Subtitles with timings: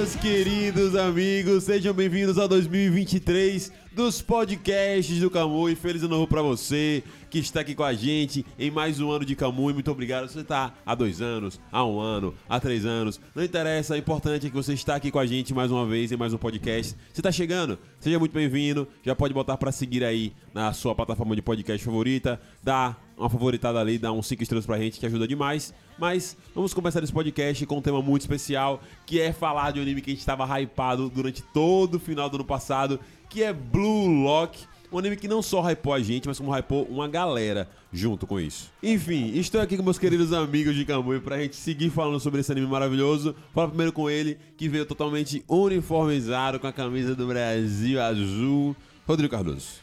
[0.00, 6.26] Meus queridos amigos, sejam bem-vindos ao 2023 dos podcasts do Camu e feliz ano novo
[6.26, 9.74] pra você que está aqui com a gente em mais um ano de Camu e
[9.74, 10.26] muito obrigado.
[10.26, 14.46] Você está há dois anos, há um ano, há três anos, não interessa, o importante
[14.46, 16.96] é que você está aqui com a gente mais uma vez em mais um podcast.
[17.12, 17.78] Você está chegando?
[18.00, 22.40] Seja muito bem-vindo, já pode botar para seguir aí na sua plataforma de podcast favorita,
[22.62, 25.74] dá uma favoritada ali, dá uns 5 estrelas pra gente que ajuda demais.
[25.98, 29.82] Mas vamos começar esse podcast com um tema muito especial, que é falar de um
[29.82, 33.52] anime que a gente estava hypado durante todo o final do ano passado, que é
[33.52, 34.58] Blue Lock.
[34.92, 38.40] Um anime que não só hypou a gente, mas como hypou uma galera junto com
[38.40, 38.72] isso.
[38.82, 42.50] Enfim, estou aqui com meus queridos amigos de Kamui pra gente seguir falando sobre esse
[42.50, 43.34] anime maravilhoso.
[43.54, 48.74] Fala primeiro com ele, que veio totalmente uniformizado com a camisa do Brasil azul,
[49.06, 49.79] Rodrigo Cardoso.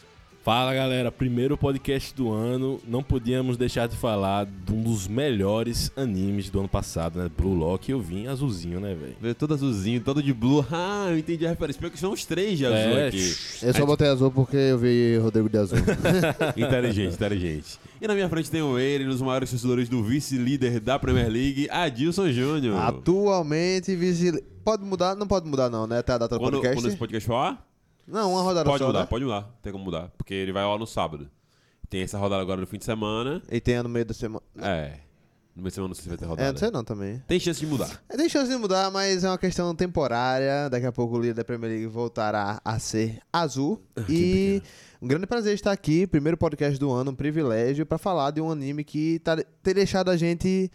[0.47, 5.91] Fala galera, primeiro podcast do ano, não podíamos deixar de falar de um dos melhores
[5.93, 7.29] animes do ano passado, né?
[7.37, 9.17] Blue Lock, eu vim azulzinho, né, velho?
[9.19, 10.65] Veio todo azulzinho, todo de blue.
[10.71, 11.81] Ah, eu entendi a referência.
[11.81, 13.35] Pior que são os três de azul É, aqui.
[13.61, 15.79] Eu só botei azul porque eu vi Rodrigo de azul.
[16.55, 17.77] inteligente, inteligente.
[18.01, 21.27] E na minha frente tem o ele, um dos maiores torcedores do vice-líder da Premier
[21.27, 22.77] League, Adilson Júnior.
[22.77, 24.41] Atualmente, vice...
[24.63, 25.13] Pode mudar?
[25.13, 25.97] Não pode mudar não, né?
[25.97, 26.77] Até a data do Quando, podcast.
[26.77, 27.67] quando esse podcast falar?
[28.07, 29.05] Não, uma rodada Pode só, mudar, né?
[29.05, 29.43] pode mudar.
[29.61, 30.09] Tem como mudar.
[30.17, 31.29] Porque ele vai lá no sábado.
[31.89, 33.41] Tem essa rodada agora no fim de semana.
[33.51, 34.43] E tem no meio da semana.
[34.61, 34.99] É.
[35.55, 36.51] No meio de semana não sei se vai ter É, rodada.
[36.51, 37.23] não sei não também.
[37.27, 38.01] Tem chance de mudar.
[38.09, 40.69] É, Tem chance de mudar, mas é uma questão temporária.
[40.69, 43.81] Daqui a pouco o líder da Premier League voltará a ser azul.
[44.07, 44.61] e
[45.01, 48.51] um grande prazer estar aqui, primeiro podcast do ano, um privilégio, pra falar de um
[48.51, 50.71] anime que tá, tem deixado a gente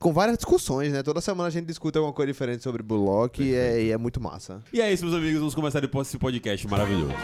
[0.00, 1.02] com várias discussões, né?
[1.02, 4.18] Toda semana a gente discute alguma coisa diferente sobre Bullock e é, e é muito
[4.20, 4.62] massa.
[4.72, 5.38] E é isso, meus amigos.
[5.38, 7.14] Vamos começar depois esse podcast maravilhoso.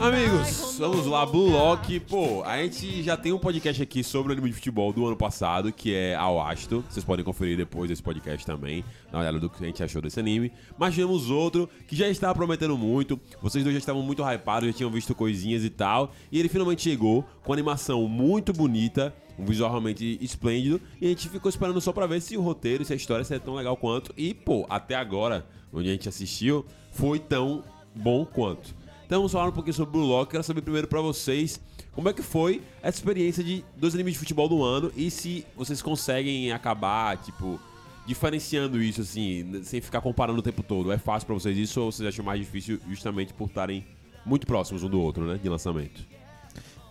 [0.00, 1.98] Amigos, vamos lá, Blue Lock.
[2.00, 5.16] Pô, a gente já tem um podcast aqui sobre o anime de futebol do ano
[5.16, 6.84] passado, que é Ao Asto.
[6.88, 10.20] Vocês podem conferir depois desse podcast também, na olhada do que a gente achou desse
[10.20, 10.52] anime.
[10.78, 13.18] Mas tivemos outro que já estava prometendo muito.
[13.42, 16.12] Vocês dois já estavam muito hypados, já tinham visto coisinhas e tal.
[16.30, 20.80] E ele finalmente chegou com animação muito bonita, um visual realmente esplêndido.
[21.00, 23.42] E a gente ficou esperando só pra ver se o roteiro, se a história seria
[23.42, 24.14] tão legal quanto.
[24.16, 27.64] E, pô, até agora, onde a gente assistiu, foi tão
[27.96, 28.77] bom quanto.
[29.08, 30.30] Então vamos falar um pouquinho sobre o Blue Lock.
[30.30, 31.58] Quero saber primeiro pra vocês
[31.92, 35.46] como é que foi essa experiência de dois animes de futebol do ano e se
[35.56, 37.58] vocês conseguem acabar, tipo,
[38.06, 40.92] diferenciando isso, assim, sem ficar comparando o tempo todo.
[40.92, 43.82] É fácil pra vocês isso ou vocês acham mais difícil justamente por estarem
[44.26, 46.06] muito próximos um do outro, né, de lançamento?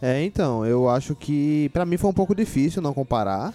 [0.01, 3.53] É, então, eu acho que pra mim foi um pouco difícil não comparar.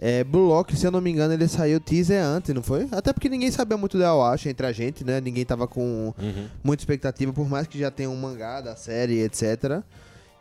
[0.00, 2.86] É, Blue Lock, se eu não me engano, ele saiu teaser antes, não foi?
[2.92, 5.20] Até porque ninguém sabia muito da Awashi entre a gente, né?
[5.20, 6.14] Ninguém tava com
[6.62, 9.82] muita expectativa, por mais que já tenha um mangá da série, etc.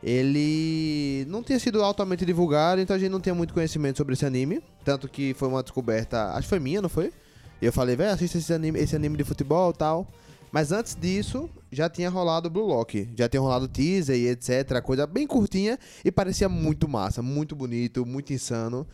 [0.04, 4.26] Ele não tinha sido altamente divulgado, então a gente não tinha muito conhecimento sobre esse
[4.26, 4.62] anime.
[4.86, 7.12] Tanto que foi uma descoberta, acho que foi minha, não foi?
[7.60, 10.08] E eu falei, velho, assista esse anime, esse anime de futebol e tal.
[10.52, 13.10] Mas antes disso, já tinha rolado o Blue Lock.
[13.18, 14.82] Já tinha rolado teaser e etc.
[14.84, 18.88] Coisa bem curtinha e parecia muito massa, muito bonito, muito insano.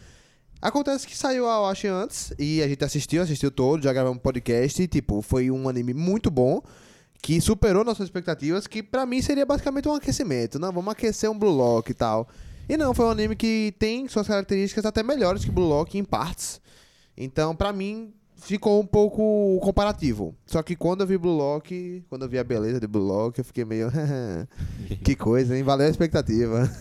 [0.63, 4.21] Acontece que saiu a Awashi antes e a gente assistiu, assistiu todo, já gravamos um
[4.21, 6.61] podcast e, tipo, foi um anime muito bom
[7.21, 10.57] que superou nossas expectativas, que pra mim seria basicamente um aquecimento.
[10.57, 12.29] Não, vamos aquecer um Blue Lock e tal.
[12.69, 16.03] E não, foi um anime que tem suas características até melhores que Blue Lock em
[16.05, 16.61] partes.
[17.17, 20.33] Então, pra mim, ficou um pouco comparativo.
[20.45, 23.37] Só que quando eu vi Blue Lock, quando eu vi a beleza de Blue Lock,
[23.37, 23.91] eu fiquei meio.
[25.03, 25.63] que coisa, hein?
[25.63, 26.71] Valeu a expectativa.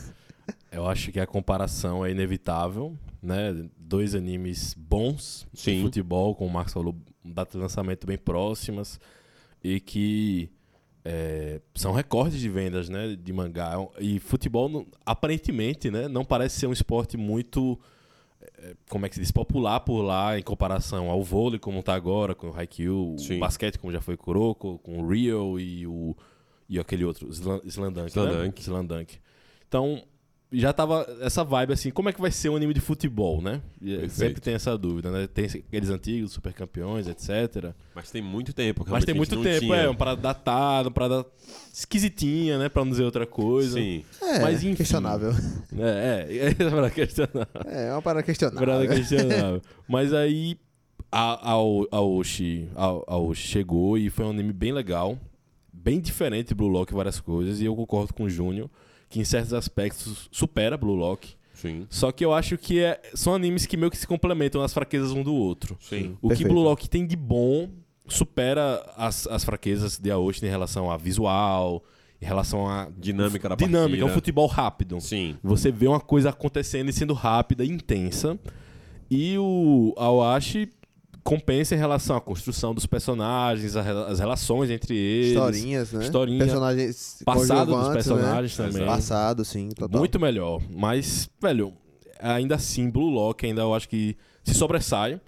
[0.70, 3.69] Eu acho que a comparação é inevitável, né?
[3.77, 5.77] Dois animes bons Sim.
[5.77, 8.99] de futebol, como o Marcos falou, datas de lançamento bem próximas
[9.62, 10.50] e que
[11.05, 13.17] é, são recordes de vendas, né?
[13.17, 13.75] De mangá.
[13.99, 16.08] E futebol, aparentemente, né?
[16.08, 17.79] Não parece ser um esporte muito,
[18.58, 21.94] é, como é que se diz, popular por lá em comparação ao vôlei, como tá
[21.94, 23.37] agora, com o Haikyuu, Sim.
[23.37, 26.17] o basquete, como já foi Kuroko, com o Rio e o
[26.69, 28.47] e aquele outro, Slandunk, Slandunk.
[28.47, 28.52] né?
[28.56, 29.19] Slandunk.
[29.69, 30.02] Então,
[30.52, 33.60] já tava essa vibe assim, como é que vai ser um anime de futebol, né?
[33.81, 34.14] E, eh, Perfeito.
[34.14, 35.26] Sempre tem essa dúvida, né?
[35.26, 37.72] Tem aqueles antigos, super campeões, etc.
[37.94, 38.84] Mas tem muito tempo.
[38.88, 39.76] Mas tem muito tempo, tinha.
[39.76, 41.26] é, uma parada datada, uma parada
[41.72, 42.69] esquisitinha, né?
[42.69, 43.78] Pra não dizer outra coisa.
[43.78, 44.04] Sim.
[44.20, 44.75] É, Mas, enfim.
[44.75, 45.32] questionável.
[45.78, 47.46] É, é, é uma parada questionável.
[47.66, 48.66] É, uma parada questionável.
[48.66, 49.62] Parada questionável.
[49.88, 50.58] Mas aí
[51.12, 55.19] a, a, a, Oshi, a, a Oshi chegou e foi um anime bem legal,
[55.70, 58.70] bem diferente de Blue Lock em várias coisas, e eu concordo com o Júnior,
[59.12, 61.35] que em certos aspectos supera Blue Lock.
[61.53, 61.87] Sim.
[61.91, 65.12] Só que eu acho que é- são animes que meio que se complementam nas fraquezas
[65.12, 65.76] um do outro.
[65.81, 66.17] Sim.
[66.23, 66.49] O Perfeito.
[66.49, 67.69] que Blue Lock tem de bom,
[68.09, 71.85] supera as, as fraquezas de Aoshi em relação a visual,
[72.20, 74.14] em relação a Dinâmica da dinâmica, é um partida.
[74.14, 75.00] futebol rápido.
[75.00, 75.37] Sim.
[75.43, 78.38] Você vê uma coisa acontecendo e sendo rápida e intensa.
[79.11, 80.70] E o Awashi
[81.23, 85.31] compensa em relação à construção dos personagens, as relações entre eles.
[85.31, 86.05] Historinhas, né?
[86.05, 86.45] Historinha.
[86.45, 87.95] Personagens Passado dos né?
[87.95, 88.87] personagens também.
[88.87, 89.99] Passado, sim, total.
[89.99, 90.61] Muito melhor.
[90.71, 91.73] Mas, velho,
[92.21, 95.21] ainda assim, Blue Lock ainda eu acho que se sobressai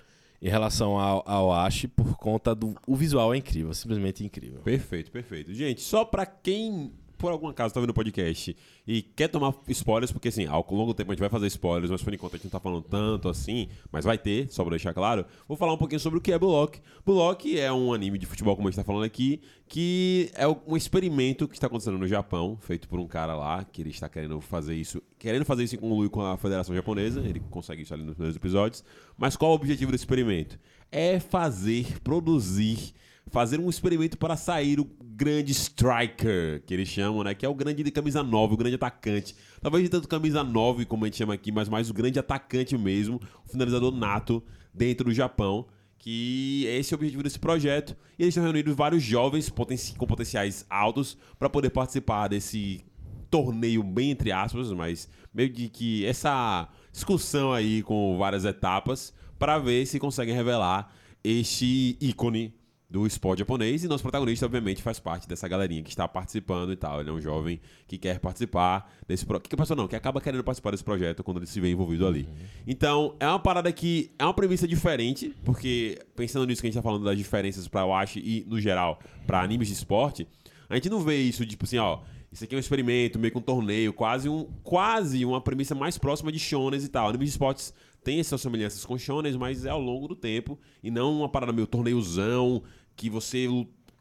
[0.43, 2.75] em relação ao, ao Ash por conta do.
[2.87, 4.61] O visual é incrível, simplesmente incrível.
[4.61, 5.55] Perfeito, perfeito.
[5.55, 6.93] Gente, só pra quem
[7.25, 8.55] por algum acaso tá vendo o podcast
[8.87, 11.91] e quer tomar spoilers, porque assim, ao longo do tempo a gente vai fazer spoilers,
[11.91, 14.73] mas por enquanto a gente não tá falando tanto assim, mas vai ter, só pra
[14.73, 15.25] deixar claro.
[15.49, 16.83] Vou falar um pouquinho sobre o que é Blue Lock.
[17.03, 20.47] Blue Lock é um anime de futebol, como a gente tá falando aqui, que é
[20.47, 24.07] um experimento que está acontecendo no Japão, feito por um cara lá, que ele está
[24.07, 28.17] querendo fazer isso, querendo fazer isso com a Federação Japonesa, ele consegue isso ali nos
[28.17, 28.85] primeiros episódios.
[29.17, 30.59] Mas qual o objetivo desse experimento?
[30.93, 32.93] É fazer, produzir
[33.31, 37.35] fazer um experimento para sair o grande striker, que eles chamam, né?
[37.35, 39.35] Que é o grande de camisa 9, o grande atacante.
[39.61, 42.77] Talvez de tanto camisa 9, como a gente chama aqui, mas mais o grande atacante
[42.77, 44.43] mesmo, o finalizador nato
[44.73, 45.67] dentro do Japão.
[45.99, 47.97] Que esse é o objetivo desse projeto.
[48.19, 52.85] E eles estão reunindo vários jovens com potenciais altos para poder participar desse
[53.31, 59.59] torneio bem entre aspas, mas meio de que essa discussão aí com várias etapas para
[59.59, 60.95] ver se conseguem revelar
[61.25, 62.55] este ícone
[62.95, 66.77] do esporte japonês e nosso protagonista obviamente faz parte dessa galerinha que está participando e
[66.77, 67.01] tal.
[67.01, 69.41] Ele é um jovem que quer participar desse pro...
[69.41, 72.29] que passou não, que acaba querendo participar desse projeto quando ele se vê envolvido ali.
[72.65, 76.77] Então, é uma parada que é uma premissa diferente, porque pensando nisso que a gente
[76.77, 80.29] tá falando das diferenças para Washi e no geral para animes de esporte,
[80.69, 81.99] a gente não vê isso tipo assim, ó,
[82.31, 85.99] isso aqui é um experimento, meio que um torneio, quase um quase uma premissa mais
[85.99, 87.09] próxima de shonen e tal.
[87.09, 87.75] Animes de esportes
[88.05, 91.53] tem essas semelhanças com shonen, mas é ao longo do tempo e não uma parada
[91.53, 92.63] meio torneiozão
[92.97, 93.47] que você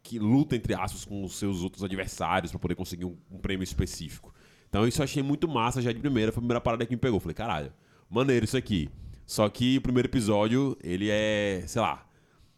[0.01, 3.63] que luta entre aspas com os seus outros adversários pra poder conseguir um, um prêmio
[3.63, 4.33] específico.
[4.67, 6.97] Então isso eu achei muito massa já de primeira, foi a primeira parada que me
[6.97, 7.19] pegou.
[7.19, 7.71] Falei, caralho,
[8.09, 8.89] maneiro isso aqui.
[9.25, 12.05] Só que o primeiro episódio, ele é, sei lá,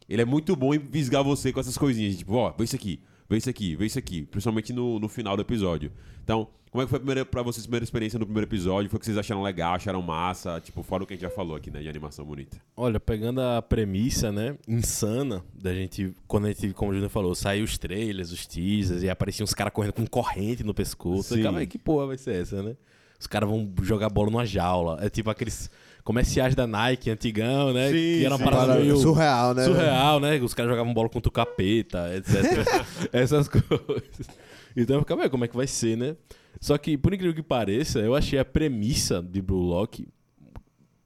[0.10, 2.18] ele é muito bom em visgar você com essas coisinhas.
[2.18, 4.24] Tipo, ó, vê isso aqui, vê isso aqui, vê isso aqui.
[4.24, 5.92] Principalmente no, no final do episódio.
[6.24, 8.90] Então, como é que foi a primeira, pra vocês a primeira experiência no primeiro episódio?
[8.90, 10.60] Foi o que vocês acharam legal, acharam massa?
[10.60, 11.82] Tipo, fora o que a gente já falou aqui, né?
[11.82, 12.58] De animação bonita.
[12.76, 17.34] Olha, pegando a premissa, né, insana da gente, quando a gente, como o Júnior falou,
[17.34, 21.36] saiu os trailers, os teasers, e apareciam uns caras correndo com corrente no pescoço.
[21.36, 21.44] Sim.
[21.44, 22.76] Calma aí, que porra vai ser essa, né?
[23.18, 25.00] Os caras vão jogar bola numa jaula.
[25.02, 25.72] É tipo aqueles
[26.06, 27.88] comerciais da Nike antigão, né?
[27.88, 29.66] Sim, que era uma parada Para- meio surreal, né?
[29.66, 30.38] surreal, né?
[30.38, 32.66] Os caras jogavam bola contra o capeta, etc.
[33.12, 34.30] Essas coisas.
[34.78, 36.16] Então eu ficava, "Ué, como é que vai ser, né?
[36.62, 40.08] Só que, por incrível que pareça, eu achei a premissa de Blue Lock,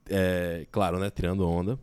[0.08, 1.10] é, claro, né?
[1.10, 1.78] Tirando onda.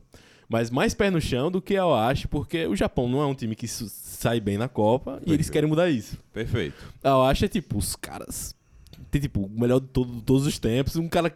[0.49, 3.33] Mas mais pé no chão do que eu acho, porque o Japão não é um
[3.35, 5.51] time que sai bem na Copa e eles Perfeito.
[5.51, 6.17] querem mudar isso.
[6.31, 6.93] Perfeito.
[7.03, 8.55] Eu acho é tipo, os caras.
[9.09, 10.95] Tem tipo, o melhor de todo- todos os tempos.
[10.97, 11.33] Um cara,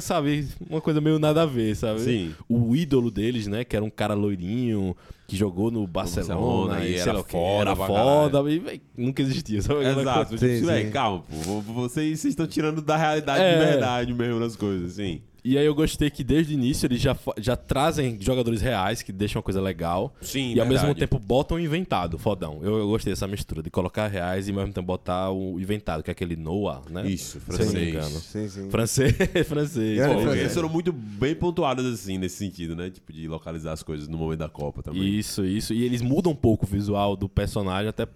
[0.00, 2.00] sabe, uma coisa meio nada a ver, sabe?
[2.00, 2.34] Sim.
[2.48, 3.64] O ídolo deles, né?
[3.64, 4.96] Que era um cara loirinho,
[5.28, 9.60] que jogou no Barcelona, Barcelona, e era lá foda Era foda, e, véi, nunca existia.
[9.62, 9.80] Sabe?
[9.84, 10.28] Exato.
[10.30, 10.90] coisa- Tipo, Sim, véi, sim.
[10.90, 11.60] calma, pô.
[11.60, 13.52] vo- Vocês, vocês estão tirando da realidade É.
[13.58, 15.20] de verdade mesmo das coisas, assim.
[15.44, 19.10] E aí eu gostei que desde o início eles já, já trazem jogadores reais, que
[19.10, 20.14] deixam uma coisa legal.
[20.20, 21.00] Sim, E ao mesmo verdade.
[21.00, 22.60] tempo botam o inventado, fodão.
[22.62, 26.00] Eu, eu gostei dessa mistura, de colocar reais e ao mesmo tempo botar o inventado,
[26.02, 27.08] que é aquele Noah, né?
[27.10, 27.88] Isso, Se eu não me francês.
[27.88, 28.20] engano.
[28.20, 28.70] Sim, sim.
[28.70, 29.16] Francês,
[29.48, 29.98] francês.
[30.38, 32.90] eles foram muito bem pontuados assim, nesse sentido, né?
[32.90, 35.02] Tipo, de localizar as coisas no momento da Copa também.
[35.18, 35.74] Isso, isso.
[35.74, 38.06] E eles mudam um pouco o visual do personagem, até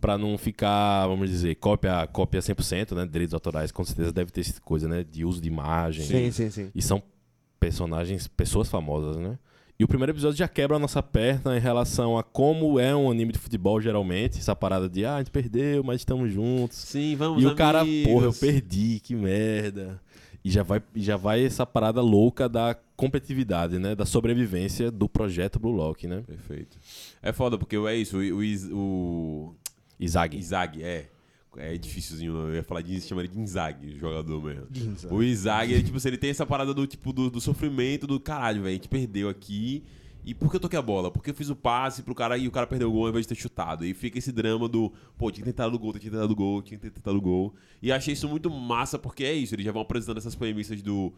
[0.00, 3.06] p- pra não ficar, vamos dizer, cópia, cópia 100%, né?
[3.06, 5.04] Direitos autorais, com certeza deve ter essa coisa, né?
[5.08, 6.04] De uso de imagem.
[6.04, 6.70] Sim, sim, sim.
[6.74, 7.02] E são
[7.58, 9.38] personagens, pessoas famosas, né?
[9.78, 13.10] E o primeiro episódio já quebra a nossa perna em relação a como é um
[13.10, 14.38] anime de futebol, geralmente.
[14.38, 16.76] Essa parada de, ah, a gente perdeu, mas estamos juntos.
[16.76, 18.12] Sim, vamos E o cara, amigos.
[18.12, 19.98] porra, eu perdi, que merda.
[20.44, 23.94] E já vai, já vai essa parada louca da competitividade, né?
[23.94, 26.22] Da sobrevivência do projeto Blue Lock, né?
[26.26, 26.78] Perfeito.
[27.22, 29.54] É foda, porque é isso, o, o, o
[30.00, 30.36] Izag.
[30.36, 31.10] Izag, é.
[31.56, 34.68] É difícilzinho, eu ia falar de chama ele de Inzaghi, o jogador mesmo.
[34.70, 35.12] Ginza.
[35.12, 38.20] O Izag, ele, tipo, assim, ele tem essa parada do tipo do, do sofrimento do
[38.20, 38.70] caralho, velho.
[38.70, 39.82] A gente perdeu aqui.
[40.24, 41.10] E por que eu toquei a bola?
[41.10, 43.26] Porque eu fiz o passe pro cara e o cara perdeu o gol ao invés
[43.26, 43.84] de ter chutado.
[43.84, 46.36] E fica esse drama do, pô, tinha que tentar do gol, tinha que tentar do
[46.36, 47.54] gol, tinha que tentar do gol.
[47.82, 51.12] E achei isso muito massa, porque é isso, eles já vão apresentando essas premissas do.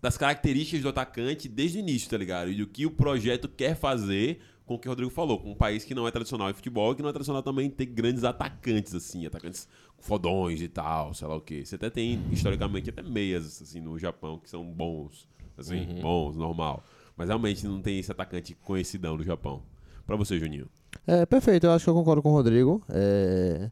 [0.00, 2.50] Das características do atacante desde o início, tá ligado?
[2.50, 4.40] E do que o projeto quer fazer
[4.72, 6.92] com o que o Rodrigo falou, com um país que não é tradicional em futebol
[6.92, 11.28] e que não é tradicional também ter grandes atacantes, assim, atacantes fodões e tal, sei
[11.28, 11.64] lá o quê.
[11.64, 16.82] Você até tem, historicamente, até meias, assim, no Japão, que são bons, assim, bons, normal.
[17.16, 19.62] Mas realmente não tem esse atacante conhecidão no Japão.
[20.06, 20.66] pra você, Juninho?
[21.06, 22.82] É, perfeito, eu acho que eu concordo com o Rodrigo.
[22.88, 23.70] É,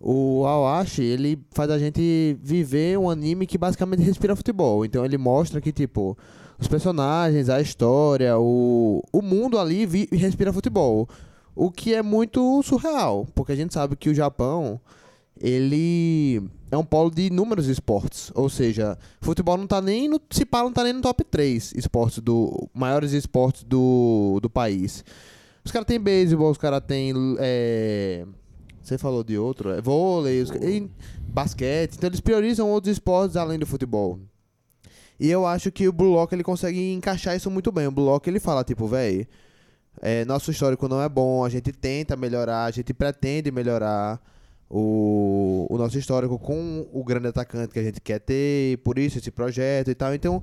[0.00, 4.84] O Awashi, ele faz a gente viver um anime que basicamente respira futebol.
[4.84, 6.18] Então ele mostra que, tipo,
[6.64, 11.08] os personagens, a história, o, o mundo ali vi- respira futebol.
[11.54, 14.80] O que é muito surreal, porque a gente sabe que o Japão,
[15.40, 18.32] ele é um polo de inúmeros esportes.
[18.34, 20.20] Ou seja, futebol não tá nem no.
[20.30, 22.68] Se pá, não tá nem no top 3 esportes do.
[22.74, 25.04] maiores esportes do, do país.
[25.64, 27.12] Os caras têm beisebol, os caras têm.
[27.38, 28.24] É,
[28.82, 29.70] você falou de outro?
[29.70, 30.90] É vôlei, os, e
[31.28, 31.94] basquete.
[31.96, 34.18] Então eles priorizam outros esportes além do futebol.
[35.18, 37.86] E eu acho que o Blue Lock ele consegue encaixar isso muito bem.
[37.86, 39.28] O Blue Lock ele fala, tipo, véi,
[40.00, 44.20] é, nosso histórico não é bom, a gente tenta melhorar, a gente pretende melhorar
[44.68, 49.18] o, o nosso histórico com o grande atacante que a gente quer ter, por isso
[49.18, 50.14] esse projeto e tal.
[50.14, 50.42] Então,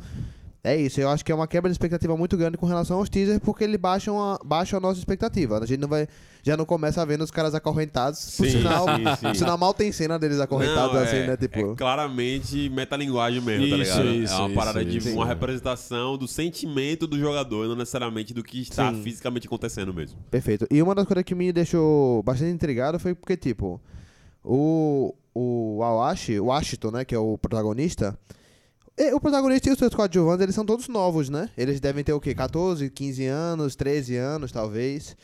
[0.63, 1.01] é isso.
[1.01, 3.63] Eu acho que é uma quebra de expectativa muito grande com relação aos teasers, porque
[3.63, 5.57] ele baixa, uma, baixa a nossa expectativa.
[5.57, 6.07] A gente não vai,
[6.43, 8.35] já não começa vendo os caras acorrentados.
[8.37, 9.27] Por Sim, sinal, sim, sim.
[9.27, 11.37] por sinal, mal tem cena deles acorrentados Não, assim, é, né?
[11.37, 14.15] Tipo, é claramente metalinguagem mesmo, tá Isso, ligado?
[14.15, 18.43] isso, é uma isso, parada de uma representação do sentimento do jogador, não necessariamente do
[18.43, 19.01] que está Sim.
[19.01, 20.19] fisicamente acontecendo mesmo.
[20.29, 20.67] Perfeito.
[20.69, 23.81] E uma das coisas que me deixou bastante intrigado foi porque, tipo,
[24.43, 28.15] o, o Awashi, o Ashito, né, que é o protagonista,
[29.13, 31.49] o protagonista e os seus coadjuvantes, eles são todos novos, né?
[31.57, 32.35] Eles devem ter o quê?
[32.35, 35.15] 14, 15 anos, 13 anos, talvez.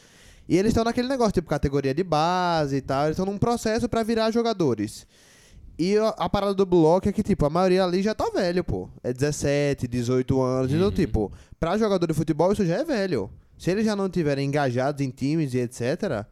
[0.48, 3.06] E eles estão naquele negócio, tipo, categoria de base e tal.
[3.06, 5.06] Eles estão num processo pra virar jogadores.
[5.78, 8.90] E a, parada do bloco é que, tipo, a maioria ali já tá velho, pô.
[9.04, 10.72] É 17, 18 anos.
[10.72, 13.30] Então, tipo, pra jogador de futebol isso já é velho.
[13.58, 16.26] Se eles já não tiverem engajados em times e etc.,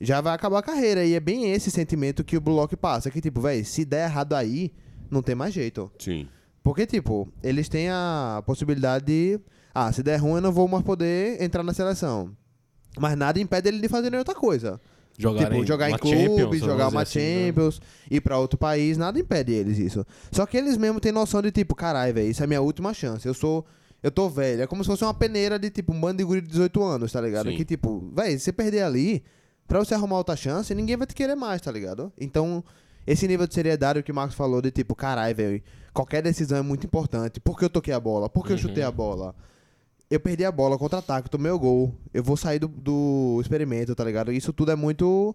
[0.00, 1.04] já vai acabar a carreira.
[1.04, 3.10] E é bem esse sentimento que o bloco passa.
[3.10, 4.72] Que, tipo, velho, se der errado aí,
[5.10, 5.90] não tem mais jeito.
[5.98, 6.28] Sim.
[6.70, 9.40] Porque, tipo, eles têm a possibilidade de.
[9.74, 12.30] Ah, se der ruim, eu não vou mais poder entrar na seleção.
[12.96, 14.80] Mas nada impede ele de fazer outra coisa.
[15.18, 17.46] Jogar tipo, em, jogar em clube, jogar uma assim, né?
[17.46, 20.06] Champions, ir pra outro país, nada impede eles isso.
[20.30, 23.26] Só que eles mesmo têm noção de tipo, caralho, velho, isso é minha última chance.
[23.26, 23.66] Eu sou.
[24.00, 24.62] Eu tô velho.
[24.62, 27.10] É como se fosse uma peneira de tipo um bando de guri de 18 anos,
[27.10, 27.50] tá ligado?
[27.50, 27.56] Sim.
[27.56, 29.24] Que tipo, velho, se você perder ali,
[29.66, 32.12] pra você arrumar outra chance, ninguém vai te querer mais, tá ligado?
[32.16, 32.62] Então,
[33.04, 36.62] esse nível de seriedade que o Marcos falou de tipo, caralho, velho, qualquer decisão é
[36.62, 37.40] muito importante.
[37.40, 38.28] Por que eu toquei a bola?
[38.28, 39.34] Por que eu chutei a bola?
[40.10, 41.94] Eu perdi a bola, contra-ataque, tomei o gol.
[42.12, 44.32] Eu vou sair do, do experimento, tá ligado?
[44.32, 45.34] Isso tudo é muito.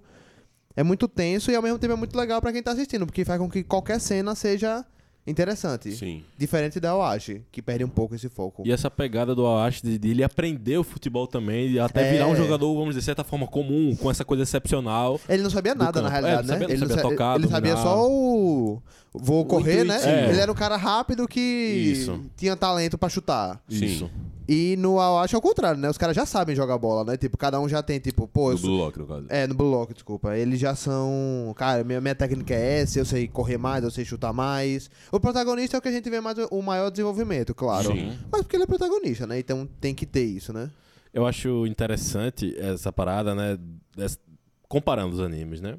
[0.75, 3.23] É muito tenso e ao mesmo tempo é muito legal pra quem tá assistindo, porque
[3.23, 4.85] faz com que qualquer cena seja
[5.31, 5.91] interessante.
[5.93, 6.23] Sim.
[6.37, 8.63] Diferente da Oashi, que perde um pouco esse foco.
[8.65, 12.11] E essa pegada do Awashi de, de ele aprender o futebol também, até É.
[12.11, 15.19] virar um jogador, vamos dizer, de certa forma comum, com essa coisa excepcional.
[15.27, 16.21] Ele não sabia nada, na campo.
[16.21, 16.41] realidade, É, né?
[16.41, 18.81] não sabia- não ele sabia sa- tocar, ele sabia só o.
[19.13, 19.97] Vou correr, né?
[19.97, 20.29] intuitivo.
[20.31, 22.19] Ele era um cara rápido que Isso.
[22.35, 23.61] tinha talento pra chutar.
[23.69, 23.85] Sim.
[23.85, 24.11] Isso.
[24.47, 25.89] E no Awashi é o contrário, né?
[25.89, 27.17] Os caras já sabem jogar bola, né?
[27.17, 29.25] Tipo, cada um já tem, tipo, pô, sou- Blue Lock, no caso.
[29.29, 30.37] É, no Blue Lock, desculpa.
[30.37, 31.51] Eles já são.
[31.57, 34.89] Cara, minha, minha técnica é essa, eu sei correr mais, eu sei chutar mais.
[35.11, 37.91] O protagonista é o que a gente vê mais o maior desenvolvimento, claro.
[37.91, 38.17] Sim.
[38.31, 39.39] Mas porque ele é protagonista, né?
[39.39, 40.69] Então tem que ter isso, né?
[41.13, 43.57] Eu acho interessante essa parada, né?
[43.95, 44.19] des-
[44.67, 45.77] comparando os animes, né?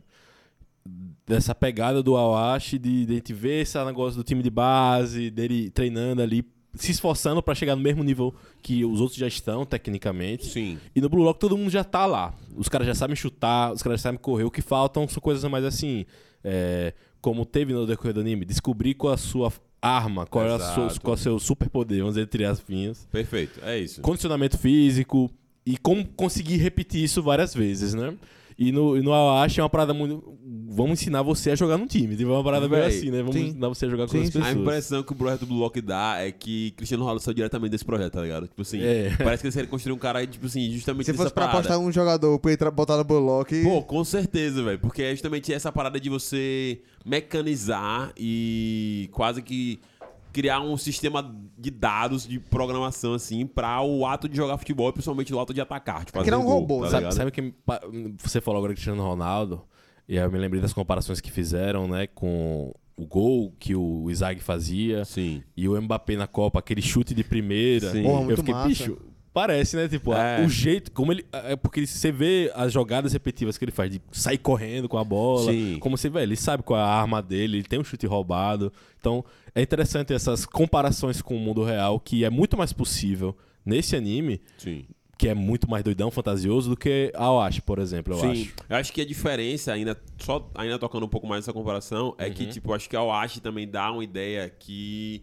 [1.26, 5.30] Dessa pegada do Awashi, de, de a gente ver esse negócio do time de base,
[5.30, 6.46] dele treinando ali,
[6.76, 10.46] se esforçando pra chegar no mesmo nível que os outros já estão, tecnicamente.
[10.46, 10.78] Sim.
[10.94, 12.34] E no Blue Lock todo mundo já tá lá.
[12.56, 14.44] Os caras já sabem chutar, os caras já sabem correr.
[14.44, 16.04] O que faltam são coisas mais assim,
[16.44, 20.58] é, como teve no decorrer do anime, descobrir qual a sua arma, qual é, a
[20.58, 21.00] sua, Exato.
[21.00, 23.60] qual é o seu superpoder, vamos dizer, entre as pinhas Perfeito.
[23.62, 24.00] É isso.
[24.00, 25.30] condicionamento físico
[25.64, 28.14] e como conseguir repetir isso várias vezes, né?
[28.58, 30.34] E no, e no Awashi é uma parada muito.
[30.68, 32.16] Vamos ensinar você a jogar num time.
[32.16, 33.18] Tipo, é uma parada meio Véi, assim, né?
[33.18, 33.46] Vamos sim.
[33.48, 34.38] ensinar você a jogar com Sim, as sim.
[34.38, 34.60] A pessoas.
[34.62, 37.84] impressão que o projeto do Blue Lock dá é que Cristiano Ronaldo saiu diretamente desse
[37.84, 38.46] projeto, tá ligado?
[38.48, 39.14] Tipo assim, É.
[39.18, 41.78] parece que eles querem construir um cara aí, tipo assim, justamente Se fosse pra apostar
[41.78, 43.62] um jogador pra entrar, botar no Blue Lock.
[43.62, 44.78] Pô, com certeza, velho.
[44.78, 49.78] Porque é justamente essa parada de você mecanizar e quase que
[50.36, 54.92] criar um sistema de dados de programação, assim, pra o ato de jogar futebol, e
[54.92, 56.04] principalmente o ato de atacar.
[56.04, 57.54] Tipo, Criar fazer um gol, robô, tá Sabe, sabe que
[58.18, 59.64] você falou agora Cristiano Ronaldo,
[60.06, 64.10] e aí eu me lembrei das comparações que fizeram, né, com o gol que o
[64.10, 65.42] Isaac fazia Sim.
[65.56, 67.90] e o Mbappé na Copa, aquele chute de primeira.
[67.90, 68.02] Sim.
[68.02, 68.68] Porra, eu fiquei, massa.
[68.68, 68.98] bicho,
[69.36, 69.86] parece, né?
[69.86, 70.42] Tipo, É.
[70.42, 71.26] o jeito, como ele.
[71.30, 74.96] É porque ele- você vê as jogadas repetitivas que ele faz, de sair correndo com
[74.96, 75.52] a bola.
[75.52, 75.76] Sim.
[75.78, 78.72] Como você vê, ele sabe qual é a arma dele, ele tem um chute roubado.
[78.98, 79.22] Então,
[79.54, 84.40] é interessante essas comparações com o mundo real, que é muito mais possível nesse anime,
[84.56, 84.86] Sim.
[85.18, 88.54] que é muito mais doidão, fantasioso, do que a Awashi, por exemplo, eu Sim, acho.
[88.70, 92.26] eu acho que a diferença, ainda só ainda tocando um pouco mais nessa comparação, é
[92.26, 92.32] Uhum.
[92.32, 95.22] que, tipo, acho que a Oashi também dá uma ideia que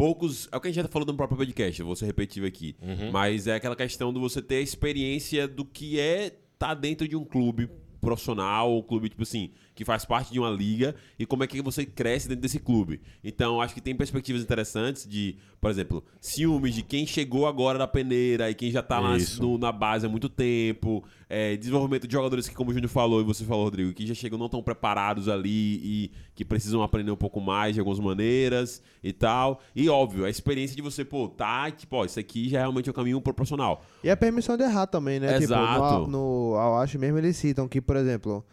[0.00, 0.48] poucos.
[0.50, 2.74] É o que a gente já falou no próprio podcast, eu vou ser repetitivo aqui.
[3.12, 7.06] Mas é aquela questão de você ter a experiência do que é estar tá dentro
[7.06, 7.68] de um clube
[8.00, 11.62] profissional, ou clube, tipo assim, que faz parte de uma liga, e como é que
[11.62, 13.00] você cresce dentro desse clube.
[13.24, 17.88] Então, acho que tem perspectivas interessantes de, por exemplo, ciúmes de quem chegou agora da
[17.88, 22.12] peneira e quem já tá lá no- na base há muito tempo, é, desenvolvimento de
[22.12, 24.62] jogadores que, como o Júnior falou e você falou, Rodrigo, que já chegam não tão
[24.62, 29.62] preparados ali e que precisam aprender um pouco mais de algumas maneiras e tal.
[29.74, 32.90] E, óbvio, a experiência de você, pô, tá, tipo, ó, isso aqui já é realmente
[32.90, 33.82] o caminho proporcional.
[34.04, 35.38] E a permissão de errar também, né?
[35.38, 36.00] Exato.
[36.00, 38.44] Tipo, no, no Awash mesmo eles citam que, por exemplo,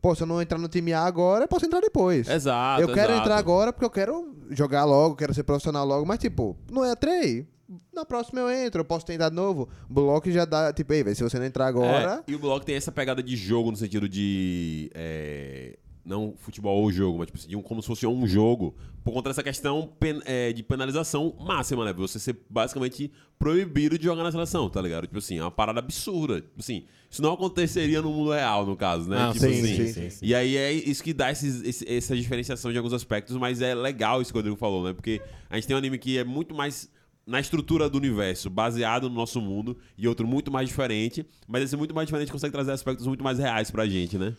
[0.00, 2.28] pô, se eu não entrar no time A agora, eu posso entrar depois.
[2.28, 3.20] Exato, eu quero exato.
[3.20, 6.94] entrar agora porque eu quero jogar logo, quero ser profissional logo, mas tipo, não é
[6.94, 7.44] três.
[7.92, 9.68] Na próxima eu entro, eu posso tentar de novo.
[9.90, 12.24] O bloco já dá, tipo, ei, velho, se você não entrar agora.
[12.26, 14.90] É, e o Block tem essa pegada de jogo no sentido de.
[14.94, 18.74] é, não futebol ou jogo, mas tipo, assim, um, como se fosse um jogo,
[19.04, 21.92] por conta dessa questão pen- é, de penalização máxima, né?
[21.92, 25.06] Você ser basicamente proibido de jogar na seleção, tá ligado?
[25.06, 26.40] Tipo assim, é uma parada absurda.
[26.40, 29.16] Tipo assim, isso não aconteceria no mundo real, no caso, né?
[29.28, 29.92] Ah, tipo sim, assim.
[29.92, 33.36] sim, sim, E aí é isso que dá esses- esse- essa diferenciação de alguns aspectos,
[33.36, 34.92] mas é legal isso que o Rodrigo falou, né?
[34.92, 36.90] Porque a gente tem um anime que é muito mais
[37.26, 41.76] na estrutura do universo, baseado no nosso mundo, e outro muito mais diferente, mas esse
[41.76, 44.34] muito mais diferente consegue trazer aspectos muito mais reais pra gente, né?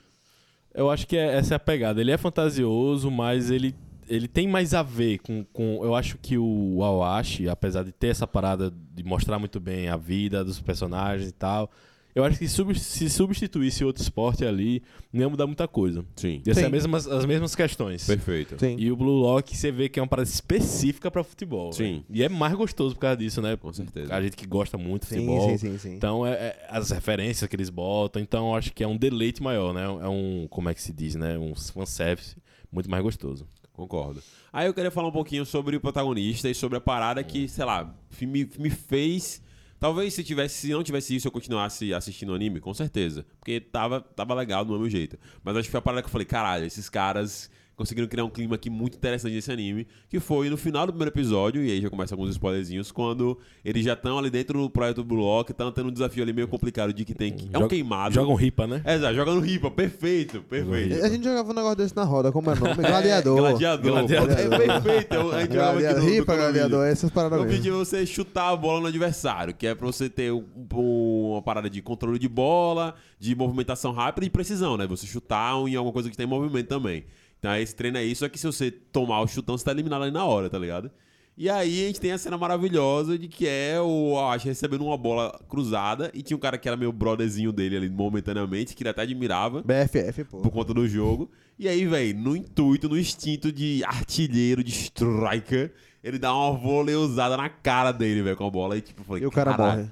[0.73, 1.99] Eu acho que é- essa é a pegada.
[2.01, 3.75] Ele é fantasioso, mas ele,
[4.07, 5.83] ele tem mais a ver com, com.
[5.83, 9.97] Eu acho que o Awashi, apesar de ter essa parada de mostrar muito bem a
[9.97, 11.71] vida dos personagens e tal,
[12.19, 16.05] eu acho que sub- se substituísse outro esporte ali, não ia mudar muita coisa.
[16.15, 16.41] Sim.
[16.45, 16.65] Ia ser Sim.
[16.67, 18.05] as mesmas, as mesmas questões.
[18.05, 18.55] Perfeito.
[18.59, 18.75] Sim.
[18.77, 21.71] E o Blue Lock, você vê que é uma parada específica pra futebol.
[21.73, 22.03] Sim.
[22.09, 23.55] E é mais gostoso por causa disso, né?
[23.57, 24.13] Com certeza.
[24.13, 25.49] A gente que gosta muito de Sim, futebol.
[25.49, 25.93] sim, sim, sim.
[25.95, 28.21] Então, é, é as referências que eles botam.
[28.21, 29.83] Então, eu acho que é um deleite maior, né?
[29.83, 31.37] É um, como é que se diz, né?
[31.37, 32.35] Um fanservice
[32.71, 33.47] muito mais gostoso.
[33.73, 34.21] Concordo.
[34.51, 37.63] Aí eu queria falar um pouquinho sobre o protagonista e sobre a parada que, sei
[37.63, 39.41] lá, me, me fez.
[39.79, 43.25] Talvez se tivesse, se não tivesse isso, eu continuasse assistindo anime, com certeza.
[43.39, 45.17] Porque tava, tava legal do mesmo jeito.
[45.43, 48.29] Mas acho que foi a parada que eu falei, caralho, esses caras conseguiram criar um
[48.29, 51.81] clima aqui muito interessante nesse anime, que foi no final do primeiro episódio, e aí
[51.81, 55.71] já começa alguns spoilerzinhos, quando eles já estão ali dentro do projeto do Block, estão
[55.71, 57.45] tendo um desafio ali meio complicado de que tem que.
[57.45, 58.13] É um Joga- queimado.
[58.13, 58.81] Jogam ripa, né?
[58.85, 61.03] É, exato, joga no ripa, perfeito, perfeito.
[61.03, 62.75] A gente jogava um negócio desse na roda, como é o nome?
[62.75, 63.37] Gladiador.
[63.39, 63.91] É, gladiador.
[63.91, 64.31] Gladiador.
[64.37, 64.49] É
[64.81, 65.13] perfeito.
[65.31, 65.99] A gente jogava aqui Gladiador.
[66.01, 66.51] no, no Ripa, condomínio.
[66.51, 67.49] gladiador, essas O paradas mesmo.
[67.53, 71.31] objetivo é você chutar a bola no adversário, que é pra você ter um- um-
[71.31, 74.85] uma parada de controle de bola, de movimentação rápida e precisão, né?
[74.87, 77.05] Você chutar em alguma coisa que tem movimento também.
[77.39, 80.03] Então esse treino é isso, só que se você tomar o chutão, você tá eliminado
[80.03, 80.91] ali na hora, tá ligado?
[81.37, 84.97] E aí a gente tem a cena maravilhosa de que é o Ash recebendo uma
[84.97, 88.89] bola cruzada e tinha um cara que era meio brotherzinho dele ali momentaneamente, que ele
[88.89, 90.39] até admirava BFF, pô.
[90.39, 91.31] por conta do jogo.
[91.57, 95.71] E aí, velho, no intuito, no instinto de artilheiro, de striker,
[96.03, 98.77] ele dá uma voleusada na cara dele, velho, com a bola.
[98.77, 99.87] E tipo, falei, E o cara morre.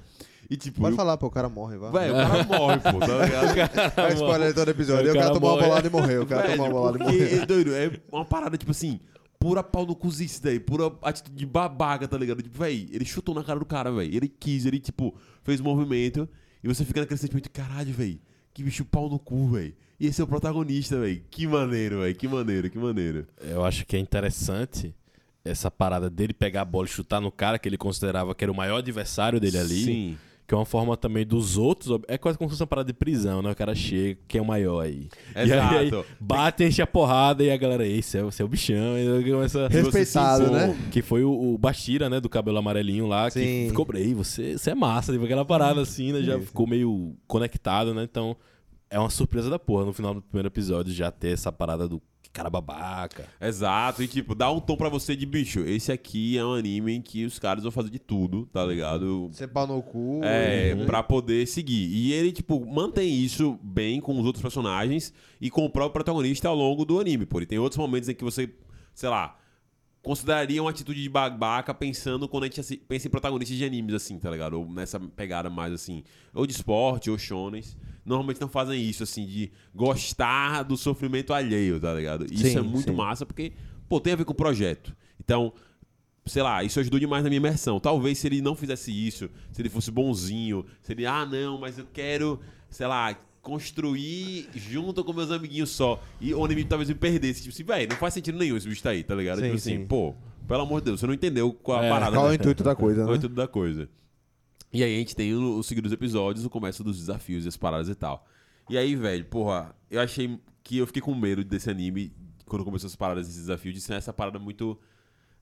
[0.50, 1.90] E tipo, Pode eu- falar, pô, o cara morre, vai.
[1.92, 4.00] velho, o cara morre, pô, tá ligado?
[4.00, 5.08] É spoiler de todo episódio.
[5.08, 6.22] O o cara cara tomou uma bolada e morreu.
[6.22, 7.42] O cara tomou uma bolada e morreu.
[7.42, 8.98] é doido, é uma parada, tipo assim,
[9.38, 12.42] pura pau no cozice daí, pura atitude de babaca, tá ligado?
[12.42, 14.14] Tipo, velho, ele chutou na cara do cara, velho.
[14.14, 16.26] Ele quis, ele, tipo, fez movimento.
[16.64, 18.18] E você fica naquele sentimento de caralho, velho.
[18.54, 19.74] Que bicho pau no cu, velho.
[20.00, 21.22] E esse é o protagonista, velho.
[21.30, 22.14] Que maneiro, velho.
[22.14, 23.26] Que maneiro, que maneiro.
[23.42, 24.94] Eu acho que é interessante
[25.44, 28.50] essa parada dele pegar a bola e chutar no cara que ele considerava que era
[28.50, 29.84] o maior adversário dele ali.
[29.84, 30.18] Sim.
[30.48, 32.00] Que é uma forma também dos outros.
[32.08, 33.50] É quase como se fosse uma parada de prisão, né?
[33.50, 35.10] O cara chega, quem é o maior aí.
[35.36, 36.06] E aí, aí Exato.
[36.18, 38.96] bate, enche a porrada e a galera, esse é, esse é o bichão.
[38.96, 39.68] E aí começa...
[39.68, 40.74] Respeitado, né?
[40.90, 42.18] Que foi o, o Bastira, né?
[42.18, 43.30] Do cabelo amarelinho lá.
[43.30, 43.68] Que Sim.
[43.68, 45.12] ficou, ei, você, você é massa.
[45.12, 46.22] Tipo, aquela parada assim, né?
[46.22, 46.46] Já Isso.
[46.46, 48.02] ficou meio conectado, né?
[48.02, 48.34] Então,
[48.88, 52.00] é uma surpresa da porra no final do primeiro episódio já ter essa parada do
[52.38, 53.24] cara babaca.
[53.40, 55.60] Exato, e tipo, dá um tom pra você de bicho.
[55.60, 59.28] Esse aqui é um anime em que os caras vão fazer de tudo, tá ligado?
[59.32, 60.20] Você pau no cu.
[60.22, 60.86] É, né?
[60.86, 61.88] pra poder seguir.
[61.88, 66.48] E ele, tipo, mantém isso bem com os outros personagens e com o próprio protagonista
[66.48, 67.26] ao longo do anime.
[67.26, 68.48] Pô, ele tem outros momentos em que você,
[68.94, 69.36] sei lá,
[70.02, 74.18] consideraria uma atitude de babaca pensando quando a gente pensa em protagonistas de animes, assim,
[74.18, 74.54] tá ligado?
[74.54, 77.76] Ou nessa pegada mais assim, ou de esporte, ou shonens.
[78.04, 82.24] Normalmente não fazem isso, assim, de gostar do sofrimento alheio, tá ligado?
[82.32, 82.96] Isso Sim, é muito sim.
[82.96, 83.52] massa porque,
[83.88, 84.96] pô, tem a ver com o projeto.
[85.20, 85.52] Então,
[86.24, 87.78] sei lá, isso ajudou demais na minha imersão.
[87.78, 91.78] Talvez se ele não fizesse isso, se ele fosse bonzinho, se ele, ah, não, mas
[91.78, 96.02] eu quero, sei lá, construir junto com meus amiguinhos só.
[96.20, 97.42] E o anime talvez me perdesse.
[97.42, 99.38] Tipo assim, velho, não faz sentido nenhum esse bicho tá aí, tá ligado?
[99.38, 99.86] Sim, tipo assim, sim.
[99.86, 100.14] pô,
[100.46, 102.12] pelo amor de Deus, você não entendeu qual a É, parada.
[102.16, 102.34] Qual é o né?
[102.36, 103.16] intuito da coisa, Qual é o né?
[103.18, 103.88] intuito da coisa.
[104.72, 107.48] E aí a gente tem o, o seguir dos episódios, o começo dos desafios e
[107.48, 108.26] as paradas e tal.
[108.68, 112.12] E aí, velho, porra, eu achei que eu fiquei com medo desse anime
[112.44, 114.78] quando começou as paradas, esse desafio, de ser essa parada muito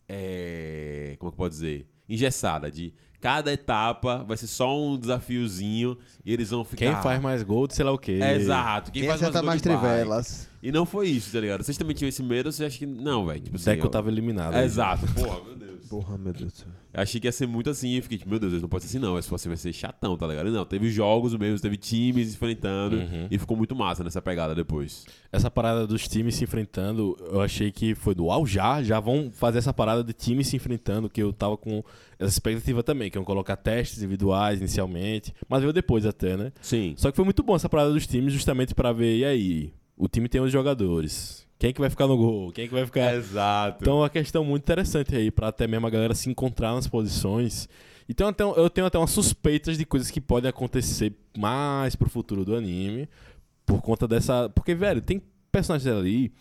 [0.09, 1.89] é, como é que pode dizer?
[2.09, 2.93] Engessada, de
[3.27, 6.87] cada etapa vai ser só um desafiozinho e eles vão ficar...
[6.95, 8.21] Quem faz mais gol, de sei lá o quê.
[8.23, 8.93] É, exato.
[8.93, 9.85] Quem, Quem faz acerta mais gol bike.
[9.85, 10.49] trivelas.
[10.62, 11.65] E não foi isso, tá ligado?
[11.65, 12.87] Vocês também tinham esse medo, você acha que...
[12.87, 13.41] Não, velho.
[13.41, 14.55] Tipo assim, Deco eu- tava eliminado.
[14.55, 15.07] É, Exato.
[15.12, 15.66] Porra, meu Deus.
[15.88, 16.68] Porra, meu Deus do céu.
[16.92, 18.96] Eu achei que ia ser muito assim e fiquei tipo, meu Deus, não pode ser
[18.96, 19.20] assim não.
[19.20, 20.51] Se fosse vai ser chatão, tá ligado?
[20.51, 23.29] Não, teve jogos mesmo, teve times enfrentando Uhum.
[23.31, 25.05] e ficou muito massa nessa pegada depois.
[25.31, 29.31] Essa parada dos times se enfrentando, eu achei que foi do UAU já, já vão
[29.31, 31.83] fazer essa parada de times se enfrentando, que eu tava com
[32.18, 36.53] essa expectativa também, que iam colocar testes individuais inicialmente, mas veio depois até, né?
[36.62, 36.94] Sim.
[36.96, 40.09] Só que foi muito bom essa parada dos times, justamente pra ver, e aí, o
[40.09, 42.85] time tem os jogadores, quem é que vai ficar no gol, quem é que vai
[42.85, 43.14] ficar...
[43.14, 43.79] Exato.
[43.83, 46.87] Então é uma questão muito interessante aí, pra até mesmo a galera se encontrar nas
[46.87, 47.69] posições.
[48.09, 52.55] Então eu tenho até umas suspeitas de coisas que podem acontecer mais pro futuro do
[52.55, 53.09] anime,
[53.64, 54.49] por conta dessa...
[54.51, 56.33] Porque, velho, tem personagens ali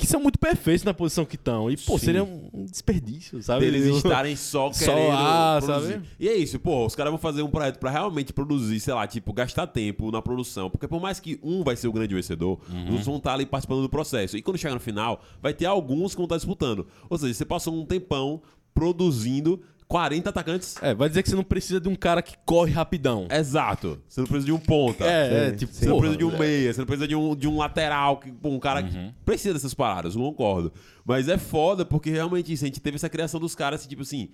[0.00, 2.04] que são muito perfeitos na posição que estão, e, pô, Sim.
[2.06, 3.64] seria um desperdício, sabe?
[3.70, 5.92] Deles estarem só Só querendo lá, produzir.
[5.94, 6.06] sabe?
[6.18, 9.06] E é isso, pô, os caras vão fazer um projeto pra realmente produzir, sei lá,
[9.06, 10.68] tipo, gastar tempo na produção.
[10.70, 12.82] Porque por mais que um vai ser o grande vencedor, Uhum.
[12.84, 14.36] os outros vão estar ali participando do processo.
[14.36, 16.86] E quando chegar no final, vai ter alguns que vão estar disputando.
[17.08, 18.40] Ou seja, você passou um tempão
[18.74, 20.76] produzindo 40 atacantes.
[20.80, 23.26] É, vai dizer que você não precisa de um cara que corre rapidão.
[23.28, 24.00] Exato.
[24.08, 25.04] Você não precisa de um ponta.
[25.04, 27.48] É, é, tipo, Você não precisa de um meia, você não precisa de um, de
[27.48, 28.88] um lateral, que, um cara Uhum.
[28.88, 30.72] que precisa dessas paradas, eu concordo.
[31.04, 34.28] Mas é foda porque realmente isso, a gente teve essa criação dos caras, tipo assim.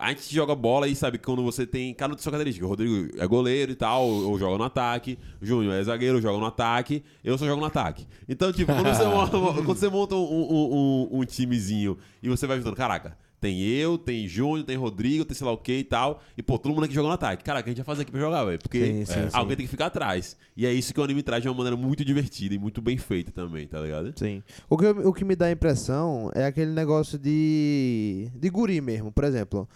[0.00, 2.64] A gente joga bola e sabe quando você tem cada um de sua característica.
[2.64, 5.18] O Rodrigo é goleiro e tal, ou joga no ataque.
[5.42, 7.02] O Júnior é zagueiro, joga no ataque.
[7.24, 8.06] Eu só jogo no ataque.
[8.28, 9.30] Então, tipo, quando você monta,
[9.64, 13.96] quando você monta um, um- um- um timezinho e você vai juntando, caraca, tem eu,
[13.96, 16.22] tem Júnior, tem Rodrigo, tem sei lá o que e tal.
[16.36, 17.44] E, pô, todo mundo aqui joga no ataque.
[17.44, 18.58] Caraca, a gente vai fazer aqui pra jogar, velho.
[18.58, 19.36] Porque Sim, sim, é, sim.
[19.36, 20.36] alguém tem que ficar atrás.
[20.56, 22.96] E é isso que o anime traz de uma maneira muito divertida e muito bem
[22.96, 24.12] feita também, tá ligado?
[24.16, 24.42] Sim.
[24.68, 28.28] O que, o que me dá a impressão é aquele negócio de.
[28.34, 29.68] de guri mesmo, por exemplo.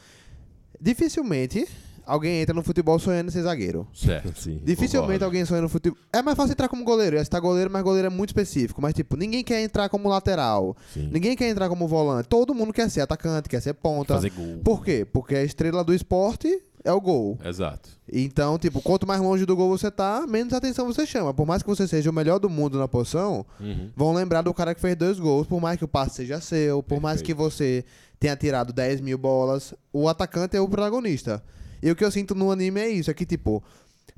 [0.81, 1.69] Dificilmente
[2.07, 3.87] alguém entra no futebol sonhando em ser zagueiro.
[3.95, 4.33] Certo.
[4.41, 4.61] Sim.
[4.65, 5.25] Dificilmente Concordo.
[5.25, 5.99] alguém sonha no futebol.
[6.13, 7.17] É mais fácil entrar como goleiro.
[7.17, 8.81] Esse tá goleiro, mas goleiro é muito específico.
[8.83, 10.77] Mas, tipo, ninguém quer entrar como lateral.
[10.93, 11.09] Sim.
[11.13, 12.29] Ninguém quer entrar como volante.
[12.29, 14.15] Todo mundo quer ser atacante, quer ser ponta.
[14.15, 14.59] Fazer gol.
[14.65, 15.05] Por quê?
[15.11, 17.39] Porque a estrela do esporte é o gol.
[17.45, 17.89] Exato.
[18.13, 21.33] Então, tipo, quanto mais longe do gol você tá, menos atenção você chama.
[21.33, 23.89] Por mais que você seja o melhor do mundo na posição, Uhum.
[23.97, 26.83] vão lembrar do cara que fez dois gols, por mais que o passe seja seu,
[26.83, 27.85] por mais que você
[28.19, 31.41] tenha tirado 10 mil bolas, o atacante é o protagonista.
[31.83, 33.63] E o que eu sinto no anime é isso, é que, tipo,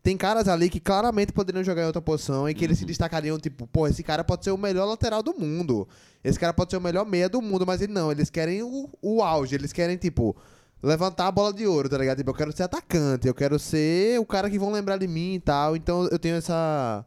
[0.02, 3.38] tem caras ali que claramente poderiam jogar em outra posição e que eles se destacariam,
[3.38, 5.88] tipo, pô, esse cara pode ser o melhor lateral do mundo.
[6.22, 8.90] Esse cara pode ser o melhor meia do mundo, mas ele não, eles querem o,
[9.00, 10.36] o auge, eles querem, tipo,
[10.82, 12.18] levantar a bola de ouro, tá ligado?
[12.18, 15.34] Tipo, eu quero ser atacante, eu quero ser o cara que vão lembrar de mim
[15.34, 15.74] e tal.
[15.74, 17.04] Então eu tenho essa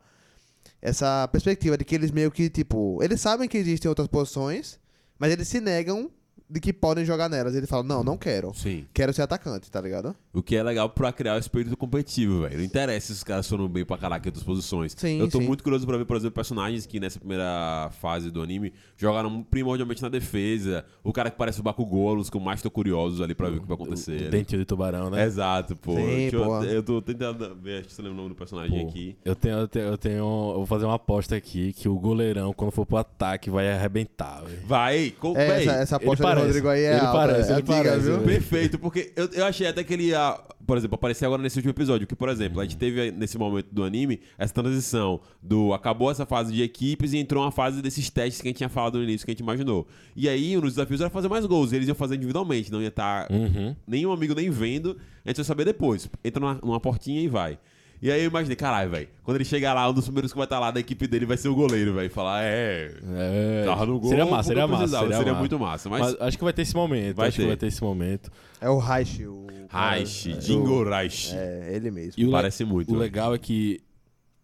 [0.81, 4.79] essa perspectiva de que eles meio que, tipo, eles sabem que existem outras posições,
[5.17, 6.09] mas eles se negam
[6.49, 7.55] de que podem jogar nelas.
[7.55, 8.53] Eles falam, não, não quero.
[8.53, 8.87] Sim.
[8.93, 10.15] Quero ser atacante, tá ligado?
[10.38, 12.58] O que é legal pra criar o espírito competitivo, velho.
[12.58, 14.93] Não interessa se os caras foram bem pra caraca em outras posições.
[14.95, 15.45] Sim, Eu tô sim.
[15.47, 20.02] muito curioso pra ver, por exemplo, personagens que nessa primeira fase do anime jogaram primordialmente
[20.02, 20.86] na defesa.
[21.04, 23.58] O cara que parece o Bakugou, os que eu mais tô curioso ali pra ver
[23.58, 24.12] o que vai acontecer.
[24.12, 24.30] O ali.
[24.30, 25.23] dentinho de tubarão, né?
[25.26, 25.95] Exato, pô.
[25.95, 28.80] Sim, Deixa eu, eu tô tentando ver, acho que você lembra o nome do personagem
[28.84, 29.15] Pô, aqui.
[29.26, 30.17] Eu tenho, eu tenho, eu tenho.
[30.17, 34.43] Eu vou fazer uma aposta aqui que o goleirão, quando for pro ataque, vai arrebentar,
[34.43, 34.60] velho.
[34.67, 36.41] Vai, com, É, véi, essa, essa aposta do.
[36.41, 38.17] Rodrigo aí é Ele alta, parece, é ele antiga, parece, viu?
[38.17, 38.23] né?
[38.26, 40.26] Perfeito, porque eu, eu achei até que ele ia,
[40.65, 42.05] por exemplo, aparecer agora nesse último episódio.
[42.07, 46.25] Que, por exemplo, a gente teve nesse momento do anime essa transição do acabou essa
[46.25, 49.03] fase de equipes e entrou uma fase desses testes que a gente tinha falado no
[49.03, 49.87] início, que a gente imaginou.
[50.15, 51.71] E aí, um dos desafios era fazer mais gols.
[51.71, 53.75] E eles iam fazer individualmente, não ia estar Uhum.
[53.87, 54.97] nenhum amigo nem vendo.
[55.25, 56.09] A gente vai saber depois.
[56.23, 57.57] Entra numa, numa portinha e vai.
[58.01, 59.07] E aí eu imaginei, caralho, velho.
[59.23, 61.36] Quando ele chegar lá, um dos primeiros que vai estar lá da equipe dele vai
[61.36, 62.10] ser o goleiro, velho.
[62.12, 62.91] Falar, é.
[63.15, 64.10] É, Tava no gol.
[64.10, 64.88] seria massa, seria massa.
[64.88, 65.39] Seria, Seria massa.
[65.39, 65.89] muito massa.
[65.89, 67.15] Mas, Mas acho que vai ter esse momento.
[67.15, 67.43] Vai acho ter.
[67.43, 68.31] que vai ter esse momento.
[68.62, 69.47] É o Reich, o...
[69.69, 71.33] Raish, é, Jingo Raish.
[71.33, 72.13] É, ele mesmo.
[72.17, 72.89] E o le- Parece muito.
[72.89, 73.01] O velho.
[73.01, 73.79] legal é que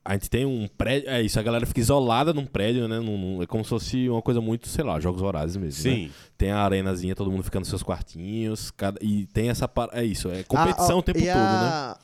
[0.06, 1.10] a gente tem um prédio.
[1.10, 3.00] É isso, a galera fica isolada num prédio, né?
[3.00, 5.90] Num- num- é como se fosse uma coisa muito, sei lá, jogos horários mesmo.
[5.90, 5.96] né?
[5.96, 6.12] Sim.
[6.38, 8.70] Tem a arenazinha, todo mundo fica nos seus quartinhos.
[8.72, 9.70] cada- e tem essa.
[9.94, 11.36] É isso, é competição Ah, ó, o tempo e todo, né?
[11.38, 11.98] a,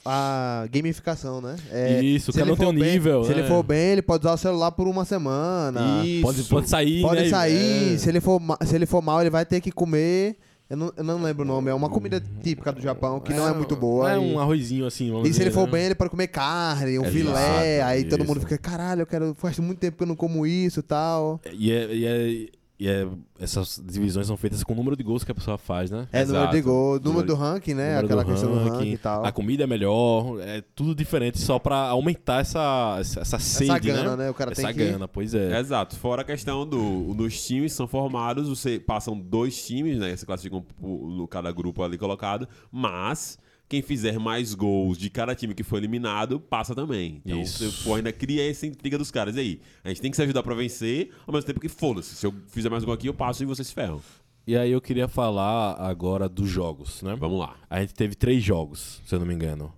[0.63, 1.55] a gamificação, né?
[1.71, 3.39] É, Isso, se cada ele um tem um bem- nível, Se né?
[3.39, 6.05] ele for bem, ele pode usar o celular por uma semana.
[6.05, 6.21] Isso.
[6.21, 7.29] Pode, pode sair, Pode né?
[7.29, 7.97] sair, É.
[7.97, 10.38] se, ele for, se ele for mal, ele vai ter que comer.
[10.69, 13.47] Eu não, eu não lembro o nome, é uma comida típica do Japão que não
[13.47, 14.12] é muito boa.
[14.12, 15.71] É e, um arrozinho assim, vamos e se ele for né?
[15.71, 17.82] bem, ele pode comer carne, um Exato, filé.
[17.82, 18.27] Aí todo isso.
[18.27, 19.34] mundo fica, caralho, eu quero.
[19.34, 21.41] Faz muito tempo que eu não como isso e tal.
[21.51, 23.05] E é, e é- e é,
[23.39, 26.07] essas divisões são feitas com o número de gols que a pessoa faz, né?
[26.13, 26.63] É, número de Exato.
[26.63, 27.97] gol, número Número- do ranking, né?
[27.99, 29.25] Aquela do questão do ranking ranking, e tal.
[29.25, 34.15] A comida é melhor, é tudo diferente só pra aumentar essa, essa, essa sede, gana,
[34.15, 34.23] né?
[34.25, 34.29] né?
[34.29, 35.59] O cara essa tem que- gana, pois é.
[35.59, 35.97] Exato.
[35.97, 40.15] Fora a questão do, dos times que são formados, você passam dois times, né?
[40.15, 43.37] Se classificam por- no cada grupo ali colocado, mas
[43.69, 47.21] quem fizer mais gols de cada time que foi eliminado passa também.
[47.23, 47.71] Então Isso.
[47.71, 49.36] você pô, ainda cria essa intriga dos caras.
[49.36, 49.62] E aí?
[49.84, 52.15] A gente tem que se ajudar pra vencer, ao mesmo tempo que foda-se.
[52.15, 54.01] Se eu fizer mais gol aqui, eu passo e vocês se ferram.
[54.47, 57.15] E aí eu queria falar agora dos jogos, né?
[57.15, 57.55] Vamos lá.
[57.69, 59.71] A gente teve três jogos, se eu não me engano.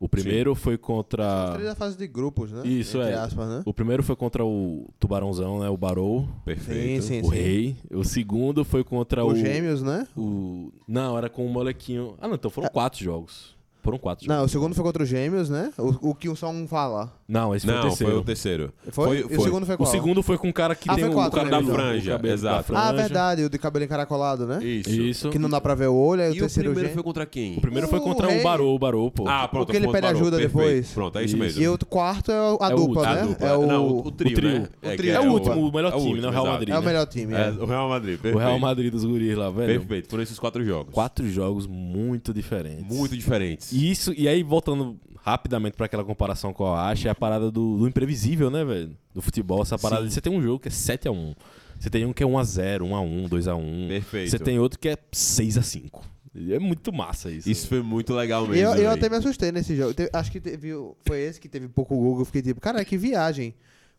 [0.00, 1.52] O primeiro foi contra.
[1.54, 2.62] Três da fase de grupos, né?
[2.64, 3.14] Isso, Entre é.
[3.14, 3.62] aspas, né?
[3.64, 5.68] O primeiro foi contra o Tubarãozão, né?
[5.68, 7.02] O Barou, Perfeito.
[7.02, 7.26] Sim, sim.
[7.26, 7.76] o Rei.
[7.90, 9.32] O segundo foi contra o.
[9.32, 10.06] Os gêmeos, né?
[10.16, 10.72] o...
[10.86, 12.14] Não, era com o molequinho.
[12.20, 13.57] Ah, não, então foram quatro jogos.
[13.82, 14.36] Foram quatro jogos.
[14.38, 15.72] Não, o segundo foi contra os gêmeos, né?
[15.78, 17.12] O, o que só um fala.
[17.28, 18.12] Não, esse foi o Não, terceiro.
[18.12, 18.72] foi o terceiro.
[18.90, 19.18] Foi?
[19.20, 19.90] E o segundo foi O qual?
[19.90, 21.74] segundo foi com um cara que Ah, tem foi o, quatro, o né, cabelo da
[21.74, 22.72] franja, o cabelo exato.
[22.72, 23.02] da Ah, franja.
[23.02, 24.64] verdade, o de cabelo encaracolado, né?
[24.64, 24.90] Isso.
[24.90, 25.30] Isso.
[25.30, 26.94] Que não dá pra ver o olho, aí o E o terceiro primeiro gêmeo.
[26.94, 27.56] foi contra quem?
[27.56, 28.40] O primeiro foi O contra Rei.
[28.40, 29.28] o Barou, o Barou, pô.
[29.28, 29.66] Ah, pronto.
[29.66, 30.20] Porque ele ponto pede parou.
[30.20, 30.56] ajuda Perfeito.
[30.58, 30.90] depois.
[30.92, 31.42] Pronto, é isso, Isso.
[31.44, 31.62] mesmo.
[31.62, 33.14] E o quarto é o- a É o dupla, último.
[33.14, 33.20] né?
[33.22, 33.48] A dupla.
[33.48, 34.50] É o, Não, o, o trio, trio.
[34.60, 34.68] né?
[34.82, 35.12] O trio.
[35.12, 36.28] é o é o- último, o melhor é o time, né?
[36.28, 36.52] O Real exato.
[36.58, 36.74] Madrid.
[36.74, 37.34] é o melhor time.
[37.34, 37.50] É, É.
[37.50, 38.36] o Real Madrid, perfeito.
[38.36, 39.78] O Real Madrid dos guris lá, velho.
[39.80, 40.92] Perfeito, foram esses quatro jogos.
[40.94, 42.84] Quatro jogos muito diferentes.
[42.86, 43.67] Muito diferentes.
[43.72, 47.50] E isso, e aí voltando rapidamente pra aquela comparação com a Acha, é a parada
[47.50, 48.96] do, do imprevisível, né, velho?
[49.14, 50.08] Do futebol, essa parada Sim.
[50.08, 51.34] de você tem um jogo que é 7 a 1.
[51.78, 53.88] Você tem um que é 1 a 0, 1 a 1, 2 a 1.
[53.88, 54.30] Perfeito.
[54.30, 56.04] Você tem outro que é 6 a 5.
[56.34, 57.48] E É muito massa isso.
[57.50, 58.56] Isso foi muito legal mesmo.
[58.74, 59.92] Eu, eu até me assustei nesse jogo.
[59.94, 60.70] Te- acho que teve,
[61.06, 62.20] foi esse que teve pouco Google.
[62.20, 63.54] Eu fiquei tipo, cara, que viagem.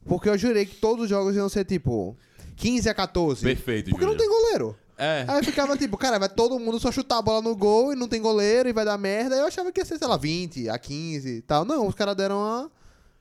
[0.06, 2.16] Porque eu jurei que todos os jogos iam ser tipo
[2.56, 3.44] 15 a 14.
[3.44, 4.30] Perfeito, Porque não Júnior.
[4.30, 4.76] tem goleiro.
[5.00, 5.24] É.
[5.28, 7.96] Aí eu ficava tipo, cara, vai todo mundo só chutar a bola no gol e
[7.96, 9.36] não tem goleiro e vai dar merda.
[9.36, 11.64] Aí eu achava que ia ser, sei lá, 20 a 15 e tal.
[11.64, 12.70] Não, os caras deram uma,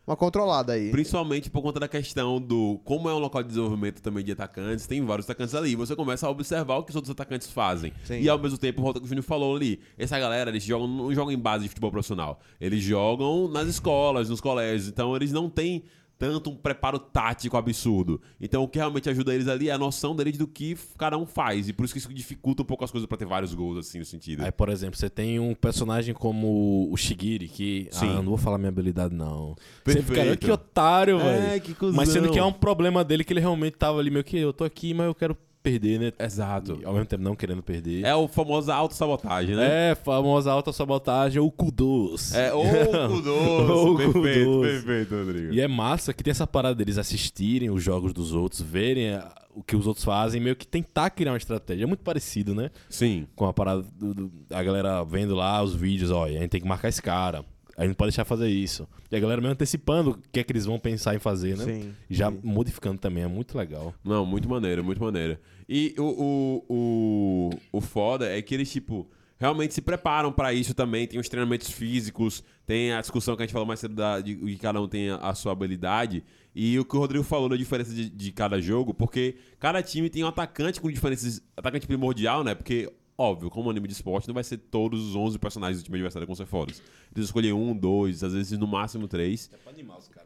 [0.05, 0.91] uma controlada aí.
[0.91, 4.89] Principalmente por conta da questão do como é um local de desenvolvimento também de atacantes,
[4.89, 5.77] tem vários atacantes ali.
[5.77, 7.93] Você começa a observar o que os outros atacantes fazem.
[8.05, 8.21] Sim.
[8.21, 9.81] E ao mesmo tempo, volta o que o Júnior falou ali.
[9.97, 12.41] Essa galera, eles jogam, não jogam em base de futebol profissional.
[12.61, 14.89] Eles jogam nas escolas, nos colégios.
[14.89, 15.85] Então eles não têm
[16.19, 18.21] tanto um preparo tático absurdo.
[18.41, 21.25] Então o que realmente ajuda eles ali é a noção deles do que cada um
[21.25, 21.69] faz.
[21.69, 23.99] E por isso que isso dificulta um pouco as coisas pra ter vários gols, assim,
[24.01, 24.45] no sentido.
[24.45, 27.89] Aí, por exemplo, você tem um personagem como o Shigiri, que.
[27.91, 28.09] Sim.
[28.11, 29.55] Ah, não vou falar minha habilidade, não.
[29.85, 30.09] Perfeito.
[30.09, 31.61] Você fica, que otário, É, velho.
[31.63, 31.95] que cuzão.
[31.97, 34.53] Mas sendo que é um problema dele que ele realmente tava ali, meio que eu
[34.53, 36.13] tô aqui, mas eu quero perder, né?
[36.19, 36.79] Exato.
[36.81, 38.05] E, ao mesmo tempo não querendo perder.
[38.05, 39.91] É o famoso autossabotagem, né?
[39.91, 42.35] É, famosa autossabotagem ou kudos.
[42.35, 43.97] É, ou Ou cuidoso.
[43.97, 44.13] perfeito,
[44.45, 44.61] cuidoso.
[44.63, 45.53] perfeito, Rodrigo.
[45.55, 49.33] E é massa que tem essa parada deles assistirem os jogos dos outros, verem a-
[49.55, 51.83] o que os outros fazem, meio que tentar criar uma estratégia.
[51.83, 52.71] É muito parecido, né?
[52.89, 53.27] Sim.
[53.35, 56.61] Com a parada do, do- a galera vendo lá os vídeos, ó, a gente tem
[56.61, 57.45] que marcar esse cara.
[57.79, 58.89] A gente não pode deixar fazer isso.
[59.09, 61.65] E a galera mesmo antecipando o que é que eles vão pensar em fazer, né?
[61.65, 61.95] Sim.
[62.11, 62.41] Já sim.
[62.43, 63.95] modificando também, é muito legal.
[64.05, 65.39] Não, muito maneiro, muito maneiro.
[65.69, 70.75] E o, o, o, o foda é que eles, tipo, realmente se preparam pra isso
[70.75, 71.07] também.
[71.07, 74.35] Tem os treinamentos físicos, tem a discussão que a gente falou mais cedo da, de
[74.35, 76.25] que cada um tem a, a sua habilidade.
[76.53, 80.11] E o que o Rodrigo falou da diferença de, de cada jogo, porque cada time
[80.11, 81.41] tem um atacante com diferenças.
[81.57, 82.57] Atacante primordial, né?
[82.57, 82.93] Porque.
[83.21, 86.25] Óbvio, como anime de esporte, não vai ser todos os 11 personagens do time adversário
[86.25, 86.81] que vão ser fodas.
[87.13, 89.51] Eles escolhem um, dois, às vezes no máximo três.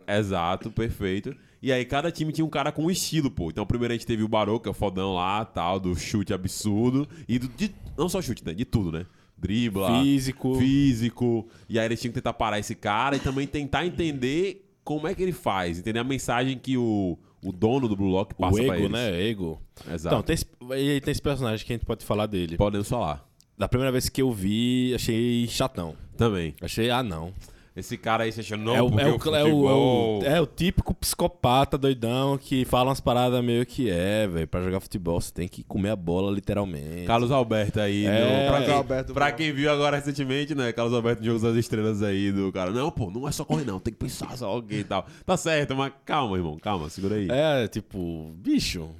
[0.07, 1.35] Exato, perfeito.
[1.63, 3.49] E aí cada time tinha um cara com um estilo, pô.
[3.49, 6.35] Então primeiro a gente teve o Barô, que é o fodão lá, tal, do chute
[6.35, 7.09] absurdo.
[7.27, 8.53] E do, de, não só chute, né?
[8.53, 9.07] De tudo, né?
[9.39, 10.57] Dribla, Físico.
[10.57, 11.49] físico.
[11.71, 15.15] E aí eles tinham que tentar parar esse cara e também tentar entender como é
[15.15, 15.79] que ele faz.
[15.79, 18.91] Entender a mensagem que o, o dono do Blue Lock passa o pra Ego, eles.
[18.91, 19.23] né?
[19.29, 19.61] Ego.
[19.93, 20.15] Exato.
[20.15, 22.57] Então, tem esse, e aí tem esse personagem que a gente pode falar dele.
[22.57, 23.27] Podemos falar.
[23.59, 25.95] Da primeira vez que eu vi, achei chatão.
[26.17, 26.55] Também.
[26.61, 27.33] Achei, ah, não.
[27.75, 30.23] Esse cara aí, você achou, não, é, o, porque é, o, o é, o, futebol...
[30.25, 34.47] é, o, é o típico psicopata doidão que fala umas paradas meio que é, velho.
[34.47, 37.07] Pra jogar futebol você tem que comer a bola literalmente.
[37.07, 40.71] Carlos Alberto aí, É, no- pra, Carlos quem, Alberto, pra quem viu agora recentemente, né?
[40.73, 42.71] Carlos Alberto no Jogos das Estrelas aí do cara.
[42.71, 45.07] Não, pô, não é só correr, não, tem que pensar só alguém e tal.
[45.25, 47.29] Tá certo, mas calma, irmão, calma, segura aí.
[47.31, 48.91] É, tipo, bicho,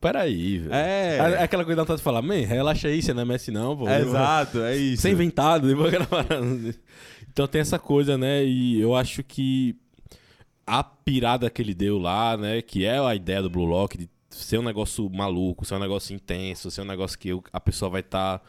[0.00, 0.72] peraí, velho.
[0.72, 1.16] É.
[1.16, 3.76] É aquela coisa da vontade de falar, man, relaxa aí, você não é Messi não,
[3.76, 3.88] pô.
[3.88, 5.02] Exato, é isso.
[5.02, 5.92] Sem inventado, depois.
[7.34, 8.44] Então tem essa coisa, né?
[8.44, 9.74] E eu acho que
[10.64, 12.62] a pirada que ele deu lá, né?
[12.62, 16.14] Que é a ideia do Blue Lock de ser um negócio maluco, ser um negócio
[16.14, 18.40] intenso, ser um negócio que a pessoa vai estar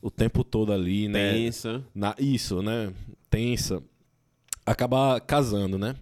[0.00, 1.34] o tempo todo ali, né?
[1.34, 1.84] Pensa.
[1.94, 2.92] Na, isso, né?
[3.30, 3.80] Tensa.
[4.66, 5.94] Acaba casando, né?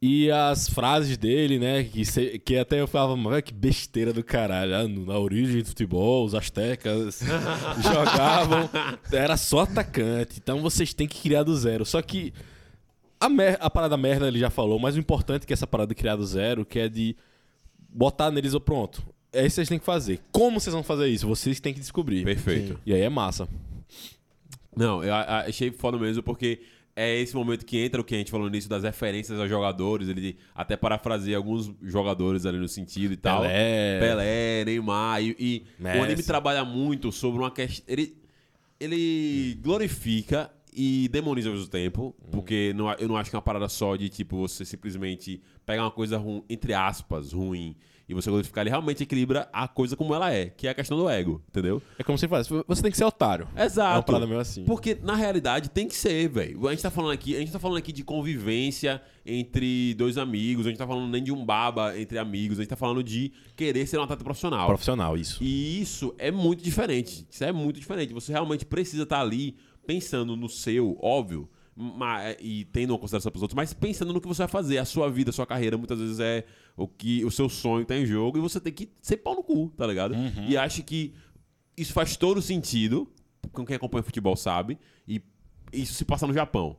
[0.00, 1.82] E as frases dele, né?
[1.84, 4.74] Que, se- que até eu falava, mas velho, que besteira do caralho.
[4.74, 7.20] Ah, Na origem do futebol, os astecas
[7.82, 8.68] jogavam.
[9.10, 10.38] Era só atacante.
[10.38, 11.84] Então vocês têm que criar do zero.
[11.86, 12.32] Só que
[13.18, 15.88] a, mer a parada merda ele já falou, mas o importante é que essa parada
[15.88, 17.16] de criar do zero, que é de
[17.88, 19.02] botar neles o pronto.
[19.32, 20.20] é isso que vocês têm que fazer.
[20.30, 21.26] Como vocês vão fazer isso?
[21.26, 22.22] Vocês têm que descobrir.
[22.22, 22.78] Perfeito.
[22.84, 23.48] E aí é massa.
[24.76, 26.60] Não, eu achei foda mesmo porque
[26.96, 30.08] é esse momento que entra o que a gente falou nisso das referências aos jogadores.
[30.08, 33.42] Ele até parafraseia alguns jogadores ali no sentido e tal.
[33.42, 34.00] Pelé.
[34.00, 35.22] Pelé, Neymar.
[35.22, 35.66] E, e
[35.98, 37.84] o anime trabalha muito sobre uma questão.
[37.86, 38.16] Ele,
[38.80, 42.16] ele glorifica e demoniza ao mesmo tempo.
[42.32, 45.82] Porque não, eu não acho que é uma parada só de tipo você simplesmente pegar
[45.82, 47.76] uma coisa ruim, entre aspas, ruim.
[48.08, 50.96] E você glorificar, ele realmente equilibra a coisa como ela é, que é a questão
[50.96, 51.82] do ego, entendeu?
[51.98, 52.46] É como você faz.
[52.46, 53.48] Você tem que ser otário.
[53.56, 53.94] Exato.
[53.94, 54.64] É uma parada meio assim.
[54.64, 56.68] Porque, na realidade, tem que ser, velho.
[56.68, 60.66] A gente tá falando aqui, a gente tá falando aqui de convivência entre dois amigos,
[60.66, 63.32] a gente tá falando nem de um baba entre amigos, a gente tá falando de
[63.56, 64.68] querer ser um atleta profissional.
[64.68, 65.42] Profissional, isso.
[65.42, 67.26] E isso é muito diferente.
[67.28, 68.14] Isso é muito diferente.
[68.14, 73.36] Você realmente precisa estar ali pensando no seu, óbvio, ma- e tendo uma consideração para
[73.38, 74.78] os outros, mas pensando no que você vai fazer.
[74.78, 76.44] A sua vida, a sua carreira, muitas vezes é
[76.76, 79.42] o que o seu sonho tá em jogo e você tem que ser pau no
[79.42, 80.14] cu, tá ligado?
[80.48, 81.12] E acho que
[81.76, 83.06] isso faz todo sentido,
[83.52, 85.22] com quem acompanha futebol sabe, e
[85.72, 86.76] isso se passa no Japão.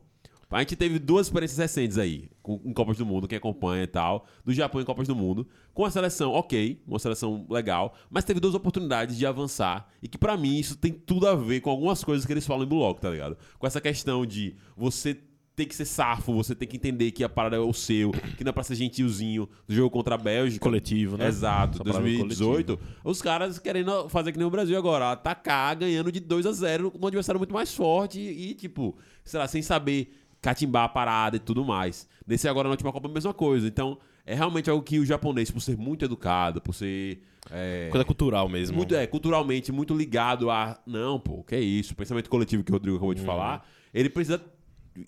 [0.50, 3.86] A gente teve duas experiências recentes aí, com, em Copas do Mundo, quem acompanha e
[3.86, 8.24] tal, do Japão em Copas do Mundo, com a seleção, ok, uma seleção legal, mas
[8.24, 11.68] teve duas oportunidades de avançar, e que pra mim isso tem tudo a ver com
[11.68, 13.36] algumas coisas que eles falam em bloco, tá ligado?
[13.58, 15.18] Com essa questão de você
[15.58, 18.44] ter que ser safo, você tem que entender que a parada é o seu, que
[18.44, 20.62] não é pra ser gentilzinho do jogo contra a Bélgica.
[20.62, 21.26] Coletivo, né?
[21.26, 26.12] Exato, Essa parada 2018, os caras querendo fazer que nem o Brasil agora, atacar ganhando
[26.12, 29.48] de 2 a 0 com um adversário muito mais forte e, e, tipo, sei lá,
[29.48, 32.08] sem saber catimbar a parada e tudo mais.
[32.26, 33.66] Nesse agora na última Copa a mesma coisa.
[33.66, 38.04] Então, é realmente algo que o japonês, por ser muito educado, por ser é, Coisa
[38.04, 38.76] cultural mesmo.
[38.76, 42.74] muito é, culturalmente muito ligado a não, pô, que é isso, pensamento coletivo que o
[42.74, 44.42] Rodrigo acabou de falar, ele precisa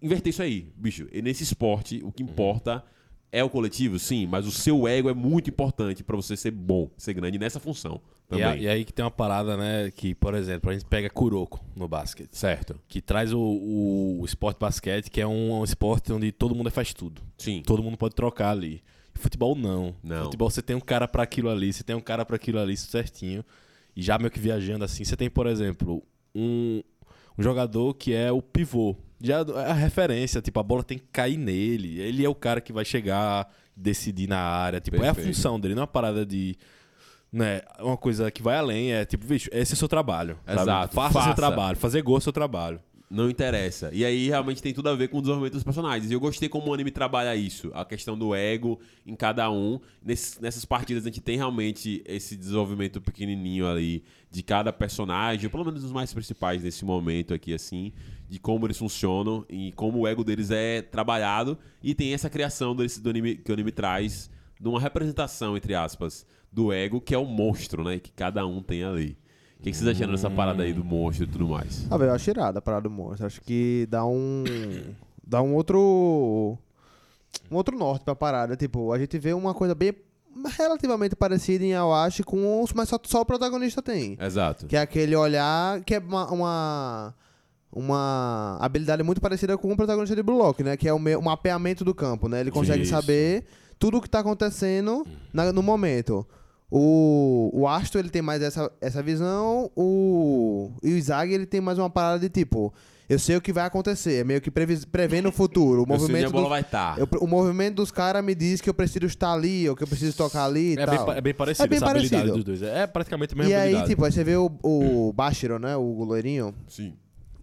[0.00, 1.06] inverter isso aí, bicho.
[1.12, 2.82] E nesse esporte, o que importa
[3.30, 6.90] é o coletivo, sim, mas o seu ego é muito importante pra você ser bom,
[6.96, 8.00] ser grande nessa função
[8.32, 9.90] E, a- e aí que tem uma parada, né?
[9.90, 12.36] Que, por exemplo, a gente pega Kuroko no basquete.
[12.36, 12.78] Certo.
[12.88, 16.70] Que traz o, o, o esporte basquete, que é um, um esporte onde todo mundo
[16.70, 17.20] faz tudo.
[17.38, 17.62] Sim.
[17.66, 18.82] Todo mundo pode trocar ali.
[19.14, 19.94] Futebol não.
[20.02, 20.24] Não.
[20.24, 22.76] Futebol você tem um cara pra aquilo ali, você tem um cara pra aquilo ali
[22.76, 23.44] certinho.
[23.96, 26.02] E já meio que viajando assim, você tem, por exemplo,
[26.34, 26.82] um,
[27.36, 28.96] um jogador que é o pivô.
[29.20, 32.00] Já é a referência, tipo, a bola tem que cair nele.
[32.00, 34.80] Ele é o cara que vai chegar, decidir na área.
[34.80, 35.34] Tipo, é a Perfeito.
[35.34, 36.56] função dele, não é uma parada de.
[37.32, 40.36] Né, uma coisa que vai além, é tipo, bicho, esse é o seu trabalho.
[40.46, 40.62] sabe?
[40.62, 40.94] Exato.
[40.94, 41.26] Faça, Faça.
[41.26, 41.76] seu trabalho.
[41.76, 42.80] Fazer gol é seu trabalho.
[43.08, 43.90] Não interessa.
[43.92, 46.10] E aí realmente tem tudo a ver com o desenvolvimento dos personagens.
[46.10, 47.70] E eu gostei como o anime trabalha isso.
[47.74, 49.80] A questão do ego em cada um.
[50.04, 55.64] Ness- nessas partidas a gente tem realmente esse desenvolvimento pequenininho ali de cada personagem, pelo
[55.64, 57.92] menos os mais principais nesse momento aqui, assim,
[58.28, 61.58] de como eles funcionam e como o ego deles é trabalhado.
[61.82, 65.74] E tem essa criação desse, do anime, que o anime traz de uma representação, entre
[65.74, 67.98] aspas, do ego, que é o monstro, né?
[67.98, 69.16] Que cada um tem ali.
[69.58, 71.86] O que, que vocês acharam dessa parada aí do monstro e tudo mais?
[71.90, 73.26] Ah, velho, eu acho irada a parada do monstro.
[73.26, 74.44] Acho que dá um.
[75.26, 76.56] dá um outro.
[77.50, 78.56] Um outro norte pra parada.
[78.56, 79.94] Tipo, a gente vê uma coisa bem.
[80.58, 82.72] relativamente parecida em Awashi com os.
[82.72, 84.16] Mas só, só o protagonista tem.
[84.20, 84.66] Exato.
[84.66, 85.82] Que é aquele olhar.
[85.84, 86.32] Que é uma.
[86.32, 87.14] uma
[87.72, 90.76] uma habilidade muito parecida com o protagonista de Blue Lock, né?
[90.76, 92.40] Que é o, me- o mapeamento do campo, né?
[92.40, 92.90] Ele consegue Isso.
[92.90, 93.44] saber
[93.80, 96.24] tudo o que tá acontecendo na- no momento.
[96.70, 99.68] O, o Astro, ele tem mais essa, essa visão.
[99.74, 102.72] O, e o Zag, ele tem mais uma parada de tipo...
[103.08, 104.20] Eu sei o que vai acontecer.
[104.20, 105.82] É meio que previs, prevendo o futuro.
[105.82, 106.96] O Eu sei onde movimento, a bola do- vai estar.
[106.96, 109.88] eu- o movimento dos caras me diz que eu preciso estar ali, ou que eu
[109.88, 111.06] preciso tocar ali e É bem, tal.
[111.06, 112.44] pa- é bem parecido É bem essa habilidade parecido.
[112.44, 112.62] dos dois.
[112.72, 113.88] É praticamente a mesma E aí, habilidade.
[113.88, 115.76] tipo, aí você vê o, o Bashiro, né?
[115.76, 116.54] O loirinho.
[116.68, 116.92] Sim.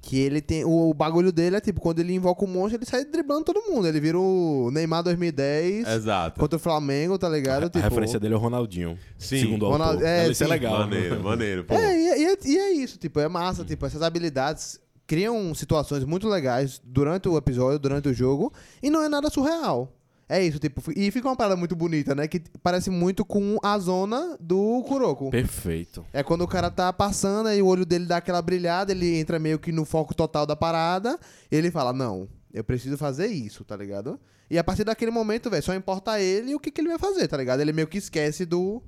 [0.07, 0.63] Que ele tem.
[0.63, 3.87] O, bagulho dele é tipo, quando ele invoca o monstro, ele sai driblando todo mundo.
[3.87, 6.39] Ele vira o Neymar 2010 Exato.
[6.39, 7.65] contra o Flamengo, tá ligado?
[7.65, 8.97] a tipo, referência dele é o Ronaldinho.
[9.17, 9.41] Sim.
[9.41, 10.07] Segundo o Ronaldo- autor.
[10.07, 10.79] é, Isso é legal.
[10.79, 11.63] Maneiro, maneiro.
[11.65, 11.73] Pô.
[11.73, 16.03] É, e, e é- e é isso, tipo, é massa, tipo, essas habilidades criam situações
[16.05, 19.93] muito legais durante o episódio, durante o jogo, e não é nada surreal.
[20.29, 22.27] É isso, tipo, e fica uma parada muito bonita, né?
[22.27, 25.29] Que parece muito com a zona do Kuroko.
[25.29, 26.05] Perfeito.
[26.11, 29.39] É quando o cara tá passando, aí o olho dele dá aquela brilhada, ele entra
[29.39, 31.17] meio que no foco total da parada,
[31.49, 34.19] e ele fala, não, eu preciso fazer isso, tá ligado?
[34.49, 36.99] E a partir daquele momento, velho, só importa ele e o que, que ele vai
[36.99, 37.61] fazer, tá ligado?
[37.61, 38.83] Ele meio que esquece do...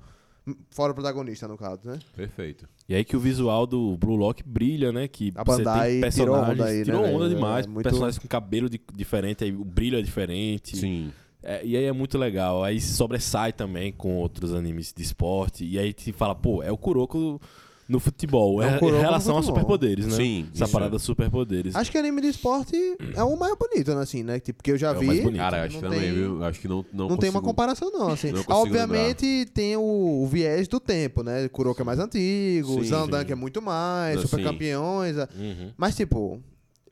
[0.71, 1.99] Fora o protagonista, no caso, né?
[2.15, 2.67] Perfeito.
[2.87, 5.07] E aí que o visual do Blue Lock brilha, né?
[5.07, 6.59] Que A você Bandai tem tirou personagens...
[6.59, 7.35] onda aí, né, tirou onda velho?
[7.35, 7.65] demais.
[7.65, 10.75] É muito- Personagens com cabelo di- diferente, aí o brilho é diferente.
[10.75, 11.11] Sim.
[11.43, 12.63] É, e aí é muito legal.
[12.63, 15.63] Aí se sobressai também com outros animes de esporte.
[15.65, 17.39] E aí te fala, pô, é o Kuroko
[17.87, 18.61] no futebol.
[18.61, 20.11] É É, em relação a superpoderes, né?
[20.15, 21.75] Sim, Essa isso parada superpoderes.
[21.75, 22.75] Acho que anime de esporte
[23.15, 24.39] é o mais bonito, né, assim, né?
[24.39, 25.05] Tipo, porque eu já É o vi.
[25.07, 25.39] mais bonito.
[25.39, 27.41] Cara, eu acho Não que também, tem- Acho que não Não, Não, tem uma consigo-
[27.41, 28.27] comparação, não, assim.
[28.33, 29.81] não consigo Obviamente tem o,
[30.23, 31.47] o viés do tempo, né?
[31.49, 33.25] Kuroko é mais antigo, Sim, Zandan sim.
[33.25, 34.27] que é muito mais, Assim.
[34.27, 35.17] Super Campeões.
[35.17, 35.71] é- Uhum.
[35.75, 36.39] Mas, tipo,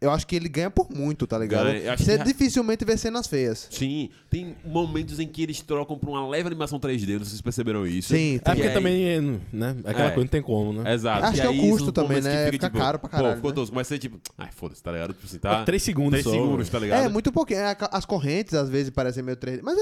[0.02, 1.66] eu acho que ele ganha por muito, tá ligado?
[1.68, 3.68] Ganha, Você que- dificilmente vê cenas feias.
[3.72, 7.30] Sim, tem momentos em que eles trocam pra uma leve animação 3D, não sei se
[7.32, 8.10] vocês perceberam isso.
[8.10, 8.54] Sim, É tem.
[8.56, 9.22] porque aí- também, é,
[9.52, 9.76] né?
[9.86, 10.12] Aquela É.
[10.12, 10.94] coisa não tem como, né?
[10.94, 11.26] Exato.
[11.26, 12.52] Acho E que é o custo também, né?
[12.52, 13.56] Fica caro pra caralho, Pô, ficou né?
[13.56, 15.14] tosco, mas você tipo, ai, foda-se, tá ligado?
[15.14, 15.64] Tipo assim, tá?
[15.66, 16.32] Três segundos Três só.
[16.32, 17.06] segundos, tá ligado?
[17.06, 17.60] É, muito pouquinho.
[17.62, 19.62] É, As correntes às vezes parecem meio 3D.
[19.64, 19.82] Mas é,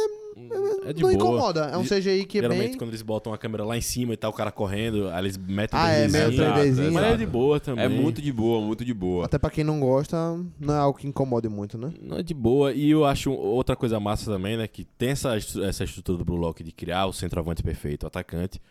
[0.85, 1.13] É de não boa.
[1.13, 1.61] incomoda.
[1.65, 2.77] É um CGI que é Geralmente bem.
[2.77, 5.37] quando eles botam a câmera lá em cima e tá o cara correndo, aí eles
[5.37, 6.53] metem Ah, é, meio 3Dzinho.
[6.53, 6.91] 3Dzinho.
[6.91, 7.85] Mas é de boa também.
[7.85, 9.25] É muito de boa, muito de boa.
[9.25, 10.15] Até pra quem não gosta,
[10.59, 11.93] não é algo que incomode muito, né?
[12.01, 12.73] Não é de boa.
[12.73, 14.67] E eu acho outra coisa massa também, né?
[14.67, 18.61] Que tem essa, essa estrutura do Blue Lock de criar o centroavante perfeito, o atacante.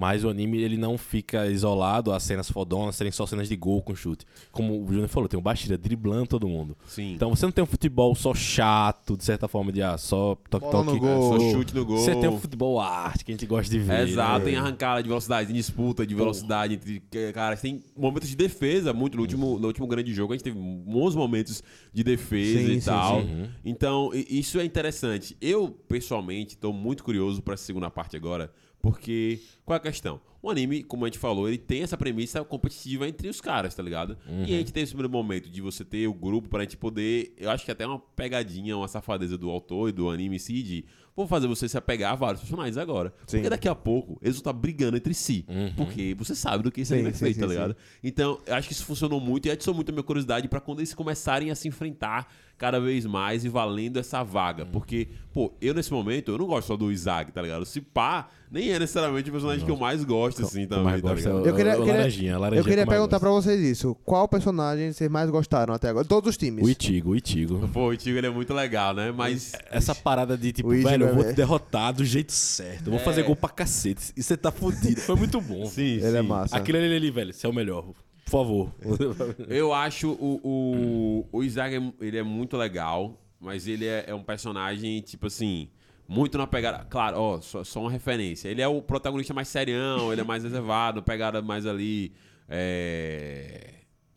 [0.00, 3.82] Mas o anime ele não fica isolado às cenas fodonas, serem só cenas de gol
[3.82, 4.24] com chute.
[4.52, 6.76] Como o Júnior falou, tem o Bashira driblando todo mundo.
[6.86, 7.14] Sim.
[7.14, 10.86] Então você não tem um futebol só chato, de certa forma, de ah, só toque-toque.
[10.92, 11.40] no gol.
[11.40, 11.98] Só chute no gol.
[11.98, 14.06] Você tem um futebol arte que a gente gosta de ver.
[14.06, 14.44] Exato, né?
[14.44, 18.92] tem arrancada de velocidade, tem disputa de velocidade entre que- caras, tem momentos de defesa,
[18.92, 21.60] muito no último, no último grande jogo a gente teve bons momentos
[21.92, 23.20] de defesa Sim, e sim, tal.
[23.22, 23.48] sim.
[23.64, 25.36] Então, i- isso é interessante.
[25.40, 30.20] Eu, pessoalmente, tô muito curioso pra essa segunda parte agora, porque qual é a questão?
[30.40, 33.82] O anime, como a gente falou, ele tem essa premissa competitiva entre os caras, tá
[33.82, 34.16] ligado?
[34.46, 37.34] E a gente tem esse primeiro momento de você ter o grupo pra gente poder.
[37.36, 40.62] Eu acho que até uma pegadinha, uma safadeza do autor e do anime em si
[40.62, 40.84] de.
[41.16, 43.12] Vou fazer você se apegar a vários personagens agora.
[43.26, 43.38] Sim.
[43.38, 45.44] Porque daqui a pouco eles vão estar brigando entre si.
[45.76, 47.54] Porque você sabe do que esse Sim, anime é sim, feito, sim, tá sim.
[47.54, 47.76] ligado?
[48.04, 50.78] Então, eu acho que isso funcionou muito e atiçou muito a minha curiosidade pra quando
[50.78, 54.66] eles começarem a se enfrentar cada vez mais e valendo essa vaga.
[54.66, 57.64] Porque, pô, eu nesse momento, eu não gosto só do Isaac, tá ligado?
[57.64, 61.10] Se pá, nem é necessariamente o personagem que eu mais gosto, assim, também, mais tá
[61.12, 61.34] é ligado?
[61.42, 63.20] o, Eu queria- queria- laranjinha, laranjinha Eu queria perguntar gosto.
[63.20, 63.94] pra vocês isso.
[64.04, 66.04] Qual personagem vocês mais gostaram até agora?
[66.04, 66.64] Todos os times.
[66.66, 67.68] O Itigo, o Itigo.
[67.68, 69.12] Pô, o Tigo ele é muito legal, né?
[69.12, 69.52] Mas.
[69.70, 72.86] Essa parada de tipo, Itigo velho, eu é vou ver- te derrotar do jeito certo.
[72.88, 74.12] Eu vou fazer gol pra cacete.
[74.16, 75.00] E você tá fudido.
[75.00, 75.64] Foi muito bom.
[75.66, 76.56] Sim, Ele é massa.
[76.56, 77.84] Aquele ali, ali, velho, você é o melhor.
[78.30, 78.72] Por favor.
[79.48, 84.14] Eu acho o, o, o Isaac é- ele é muito legal, mas ele é, é
[84.14, 85.68] um personagem, tipo assim,
[86.06, 86.84] muito na pegada.
[86.84, 88.48] Claro, ó, só, só uma referência.
[88.48, 92.12] Ele é o protagonista mais serião, ele é mais reservado, pegada mais ali.
[92.48, 93.74] É.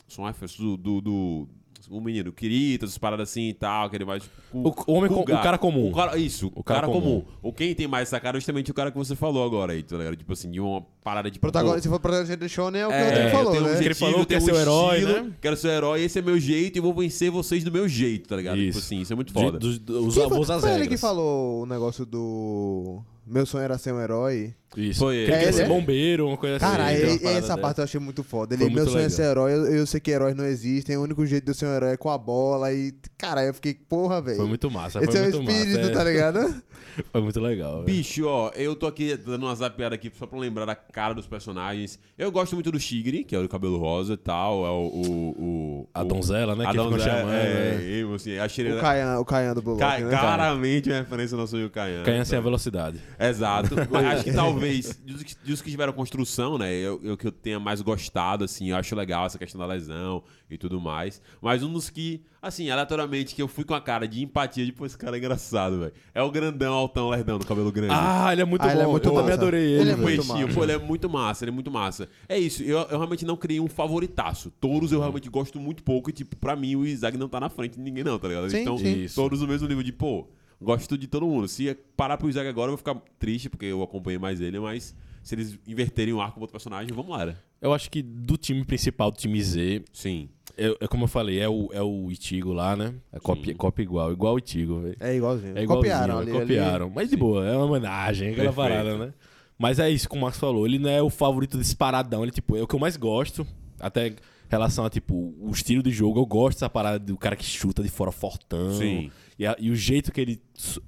[0.08, 0.76] Só uma referência do.
[0.78, 1.48] do, do
[1.92, 2.34] o menino,
[2.82, 4.20] essas paradas assim e tal, que ele vai.
[4.20, 5.90] tipo, O- o homem com- o cara comum.
[5.90, 7.22] O cara, isso, o, cara, cara comum.
[7.22, 7.26] comum.
[7.42, 9.84] O quem tem mais essa cara é justamente o cara que você falou agora aí,
[9.84, 10.16] tá ligado?
[10.16, 11.38] Tipo assim, de uma parada de.
[11.40, 13.64] Protagonista, se for protagonista de Shonen, é o que É, o Rodrigo eu falou, tenho
[13.64, 13.72] um né?
[13.72, 15.32] ele objetivo, falou eu que é tenho um seu herói, estilo, né?
[15.42, 18.30] Quero ser o herói, esse é meu jeito e vou vencer vocês do meu jeito,
[18.30, 18.56] tá ligado?
[18.58, 18.80] Tipo Isso.
[18.80, 19.60] assim, isso é muito foda.
[19.60, 23.02] Dos, dos, os Quem avós foi, às foi ele que falou o negócio do.
[23.28, 24.54] Meu sonho era ser um herói.
[24.78, 25.00] Isso.
[25.00, 25.26] Foi ele.
[25.26, 25.68] ele É ele, ser é?
[25.68, 26.66] bombeiro, uma coisa assim.
[26.66, 27.58] Cara, e- parada essa dessa.
[27.58, 28.56] parte eu achei muito foda.
[28.58, 29.10] Foi Ele, meu sonho é legal.
[29.18, 31.66] ser herói, eu, eu sei que heróis não existem, o único jeito de eu ser
[31.66, 32.72] um herói é com a bola.
[32.74, 34.38] E, cara, eu fiquei, porra, velho.
[34.38, 35.00] Foi muito massa.
[35.00, 35.94] Esse foi é o muito espírito, massa, é.
[35.94, 36.62] tá ligado?
[37.10, 37.84] Foi muito legal.
[37.84, 41.26] Bicho, ó, eu tô aqui dando uma zapeada aqui só pra lembrar da cara dos
[41.26, 41.98] personagens.
[42.18, 44.66] Eu gosto muito do Shigri, que é o do cabelo rosa e tal.
[44.66, 44.92] É o.
[44.92, 46.66] o, o A donzela, né?
[46.66, 47.34] A que ficam donzela, chamando.
[47.34, 48.00] é, né?
[48.02, 48.76] é, assim, achei ele.
[48.78, 50.10] O Kayan, o Kayan do Blue Ca- né?
[50.10, 52.04] claramente uma referência ao nosso amigo Kayan.
[52.04, 53.00] Canha sem a velocidade.
[53.18, 53.74] Exato.
[53.90, 54.61] Mas acho que talvez,
[55.06, 56.74] dos, que- dos que tiveram construção, né?
[56.74, 60.24] Eu, eu que eu tenha mais gostado, assim, eu acho legal essa questão da lesão
[60.50, 61.22] e tudo mais.
[61.42, 64.72] Mas um dos que, assim, aleatoriamente, que eu fui com a cara de empatia, de,
[64.72, 65.94] pô, esse cara é engraçado, velho.
[66.14, 67.94] É o grandão, altão, lerdão, do cabelo grande.
[67.96, 68.72] Ah, ele é muito Ah, bom.
[68.74, 69.82] ele é muito eu também adorei ele.
[69.82, 70.48] Ele é muito massa.
[70.54, 72.10] pô, ele é muito massa, ele é muito massa.
[72.28, 74.52] É isso, eu, eu realmente não criei um favoritaço.
[74.60, 77.50] Todos eu realmente gosto muito pouco e, tipo, pra mim o Isaac não tá na
[77.50, 78.44] frente de ninguém não, tá ligado?
[78.44, 79.04] Eles Sim, estão sim.
[79.04, 79.16] Isso.
[79.16, 80.28] todos no mesmo nível de, pô,
[80.62, 81.48] gosto de todo mundo.
[81.48, 84.96] Se parar pro Isaac agora eu vou ficar triste, porque eu acompanhei mais ele, mas
[85.24, 87.36] se eles inverterem o arco com outro personagem, vamos lá, né?
[87.62, 90.30] Eu acho que do time principal, do time Z, Sim.
[90.58, 92.96] é, é como eu falei, é o, é o Itigo lá, né?
[93.12, 93.58] É cópia, Sim.
[93.58, 94.98] cópia igual, igual o Itigo, velho.
[95.00, 95.58] É igualzinho.
[95.58, 96.32] É igualzinho, copiaram é, ali.
[96.32, 96.86] copiaram.
[96.88, 96.96] ali.
[96.96, 98.70] Mas de boa, é uma homenagem, aquela Perfeito.
[98.70, 99.14] parada, né?
[99.62, 100.66] Mas é isso que o Max falou.
[100.66, 102.24] Ele não é o favorito disparadão.
[102.24, 103.46] Ele, tipo, é o que eu mais gosto.
[103.80, 104.16] Até em
[104.50, 106.20] relação a, tipo, o estilo de jogo.
[106.20, 108.74] Eu gosto dessa parada do cara que chuta de fora fortão.
[108.74, 109.12] Sim.
[109.42, 110.40] E, a- e o jeito que ele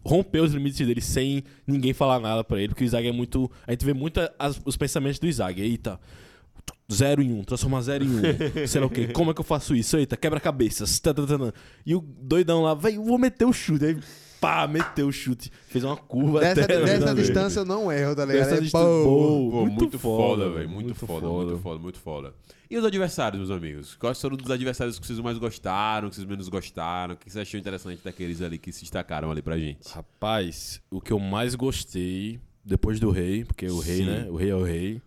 [0.05, 2.67] rompeu os limites dele sem ninguém falar nada pra ele.
[2.69, 3.49] Porque o Isaac é muito.
[3.65, 5.59] A gente vê muito as- os pensamentos do Isaac.
[5.59, 5.99] Eita.
[6.91, 8.21] Zero em um, transformar zero em um.
[8.67, 9.07] sei lá o quê.
[9.07, 9.97] Como é que eu faço isso?
[9.97, 11.01] Eita, quebra-cabeças.
[11.85, 13.85] E o doidão lá, velho, vou meter o chute.
[13.85, 13.97] Aí,
[14.43, 15.49] pá, meteu o chute.
[15.69, 16.79] Fez uma curva Dessa, até.
[16.83, 18.43] dessa distância eu não erro, tá ligado?
[18.43, 19.49] Dessa É distância, pô.
[19.51, 20.69] Pô, muito, Muito foda, velho.
[20.69, 21.45] Muito, muito foda, foda.
[21.51, 22.33] muito foda, muito foda.
[22.69, 23.95] E os adversários, meus amigos?
[23.95, 27.13] Quais foram os adversários que vocês mais gostaram, que vocês menos gostaram?
[27.13, 29.87] O que você achou interessante daqueles ali que se destacaram ali pra gente?
[29.93, 34.05] Rapaz, o que eu mais gostei, depois do rei, porque o rei, Sim.
[34.05, 34.27] né?
[34.29, 35.01] O rei é o rei.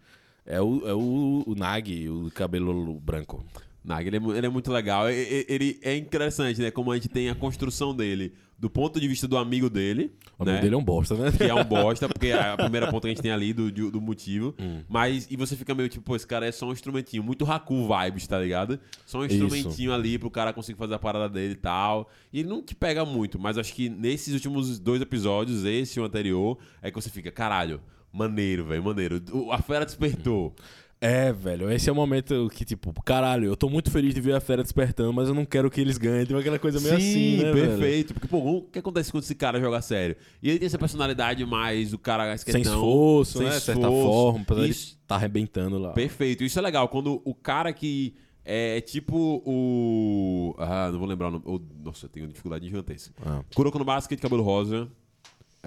[0.46, 3.44] É o, é o, o Nag, o cabelo branco.
[3.84, 5.10] Nag, ele é, ele é muito legal.
[5.10, 6.70] E- e- Ele é interessante, né?
[6.70, 10.12] Como a gente tem a construção dele do ponto de vista do amigo dele.
[10.38, 10.52] O né?
[10.52, 11.30] nome dele é um bosta, né?
[11.30, 13.70] que é um bosta, porque é a primeira ponta que a gente tem ali do,
[13.70, 14.54] do, motivo.
[14.58, 14.82] Hum.
[14.88, 17.22] Mas, e você fica meio tipo, pô, esse cara é só um instrumentinho.
[17.22, 18.80] Muito Haku vibes, tá ligado?
[19.04, 19.34] Só um Isso.
[19.34, 22.08] instrumentinho ali pro cara conseguir fazer a parada dele e tal.
[22.32, 26.02] E ele não te pega muito, mas acho que nesses últimos dois episódios, esse e
[26.02, 27.80] o anterior, é que você fica, caralho,
[28.12, 29.22] maneiro, velho, maneiro.
[29.52, 30.54] A fera despertou.
[30.98, 34.34] É, velho, esse é o momento que, tipo, caralho, eu tô muito feliz de ver
[34.34, 36.24] a fera despertando, mas eu não quero que eles ganhem.
[36.24, 37.68] Tem aquela coisa meio assim, né, velho?
[37.78, 38.14] perfeito.
[38.14, 40.16] Porque, pô, o que acontece quando esse cara joga sério?
[40.42, 43.54] E ele tem essa personalidade mais, o cara mais Sem esforço, sem né?
[43.56, 44.02] De certa esforço.
[44.10, 45.90] forma, apesar de Isso- ele tá arrebentando lá.
[45.92, 46.42] Perfeito.
[46.42, 46.88] Isso é legal.
[46.88, 50.54] Quando o cara que é tipo o.
[50.58, 51.44] Ah, não vou lembrar o nome.
[51.46, 53.12] o- Nossa, eu tenho dificuldade gigantesca.
[53.24, 53.42] Ah.
[53.54, 54.88] Kuroko no Basket, cabelo rosa.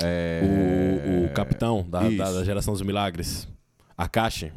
[0.02, 0.42] É...
[1.24, 3.48] O, o capitão da, da, da geração dos milagres.
[3.96, 4.52] Akashi.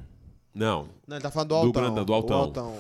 [0.55, 0.89] Não.
[1.07, 1.83] Não, ele tá falando do Do altão.
[1.83, 2.39] grandão, do altão.
[2.41, 2.77] Altão.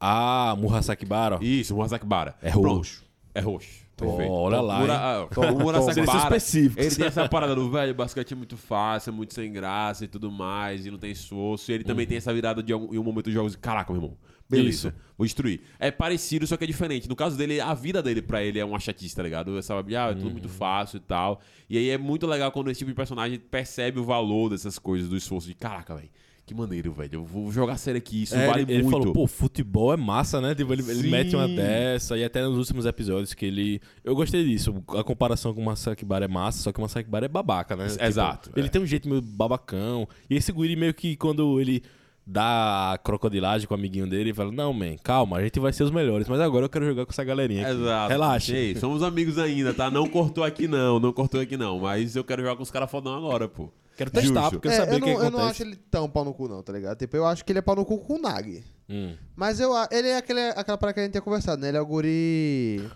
[0.00, 1.38] Ah, Murasaki Bara.
[1.42, 2.34] Isso, o Murasaki Bara.
[2.42, 2.68] É Pronto.
[2.76, 3.04] roxo.
[3.34, 3.80] É roxo.
[3.96, 4.32] Perfeito.
[4.32, 4.98] olha lá, Mura- hein?
[4.98, 5.70] ah, Tom, o
[6.80, 10.08] ele tem essa parada do velho, basquete é muito fácil, é muito sem graça e
[10.08, 11.70] tudo mais, e não tem esforço.
[11.70, 14.00] E ele também tem essa virada de algum- em um momento dos jogos, caraca, meu
[14.02, 14.16] irmão,
[14.48, 14.92] beleza, Isso.
[15.18, 15.60] vou destruir.
[15.78, 17.10] É parecido, só que é diferente.
[17.10, 19.58] No caso dele, a vida dele pra ele é uma chatice, tá ligado?
[19.58, 21.38] Essa, ah, é tudo muito fácil e tal.
[21.68, 25.10] E aí é muito legal quando esse tipo de personagem percebe o valor dessas coisas,
[25.10, 26.08] do esforço de, caraca, velho,
[26.50, 28.98] que maneiro, velho, eu vou jogar sério aqui, isso É, vale ele, ele muito.
[28.98, 30.52] falou, pô, futebol é massa, né?
[30.52, 33.80] Tipo, ele, ele mete uma dessa, e até nos últimos episódios que ele.
[34.02, 34.82] Eu gostei disso.
[34.98, 37.76] A comparação com o Masaki Bara é massa, só que o Masaki Bara é babaca,
[37.76, 37.86] né?
[37.86, 38.68] Tipo, Exato, Ele é.
[38.68, 40.08] tem um jeito meio babacão.
[40.28, 41.84] E esse Guri meio que quando ele
[42.26, 45.72] dá a crocodilagem com o amiguinho dele, ele fala: Não, man, calma, a gente vai
[45.72, 47.62] ser os melhores, mas agora eu quero jogar com essa galerinha.
[47.68, 47.80] Aqui.
[47.80, 48.08] Exato.
[48.10, 48.56] Relaxa.
[48.56, 49.88] Ei, somos amigos ainda, tá?
[49.88, 51.78] Não cortou aqui não, não cortou aqui não.
[51.78, 53.70] Mas eu quero jogar com os caras fodão agora, pô.
[53.96, 54.50] Quero testar, Justo.
[54.52, 56.32] porque eu É, sabia eu, o que não, eu não acho ele tão pau no
[56.32, 56.96] cu, não, tá ligado?
[56.98, 58.64] Tipo, eu acho que ele é pau no cu com o Nag.
[58.88, 59.14] Hum.
[59.36, 61.68] Mas eu, ele é aquele, aquela parada que a gente tinha conversado, né?
[61.68, 62.88] Ele é o guri.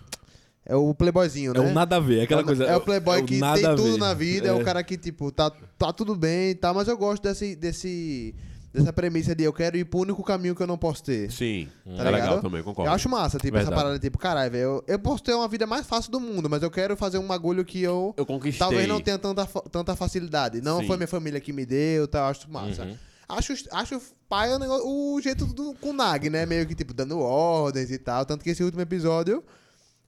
[0.65, 1.69] É o playboyzinho, É né?
[1.69, 2.63] o nada a ver, é aquela é, o- coisa.
[2.65, 3.99] é o playboy é o que nada tem tudo ver.
[3.99, 4.51] na vida, é.
[4.53, 8.33] o cara que, tipo, tá, tá tudo bem e tal, mas eu gosto desse, desse,
[8.75, 11.31] dessa premissa de eu quero ir pro único caminho que eu não posso ter.
[11.31, 11.67] Sim,
[11.97, 12.89] Tá é legal também, concordo.
[12.89, 13.75] Eu acho massa, tipo, essa Verdade.
[13.81, 16.61] parada, tipo, caralho, velho, eu, eu posso ter uma vida mais fácil do mundo, mas
[16.61, 18.59] eu quero fazer um bagulho que eu Eu conquistei.
[18.59, 20.61] talvez não tenha tanta, tanta facilidade.
[20.61, 20.87] Não Sim.
[20.87, 22.19] foi minha família que me deu, tá?
[22.19, 22.83] Eu acho massa.
[22.83, 22.95] Uhum.
[23.27, 23.99] Acho, acho
[24.29, 26.45] pai o, negócio- o jeito do, com o Nag, né?
[26.45, 28.23] Meio que, tipo, dando ordens e tal.
[28.23, 29.43] Tanto que esse último episódio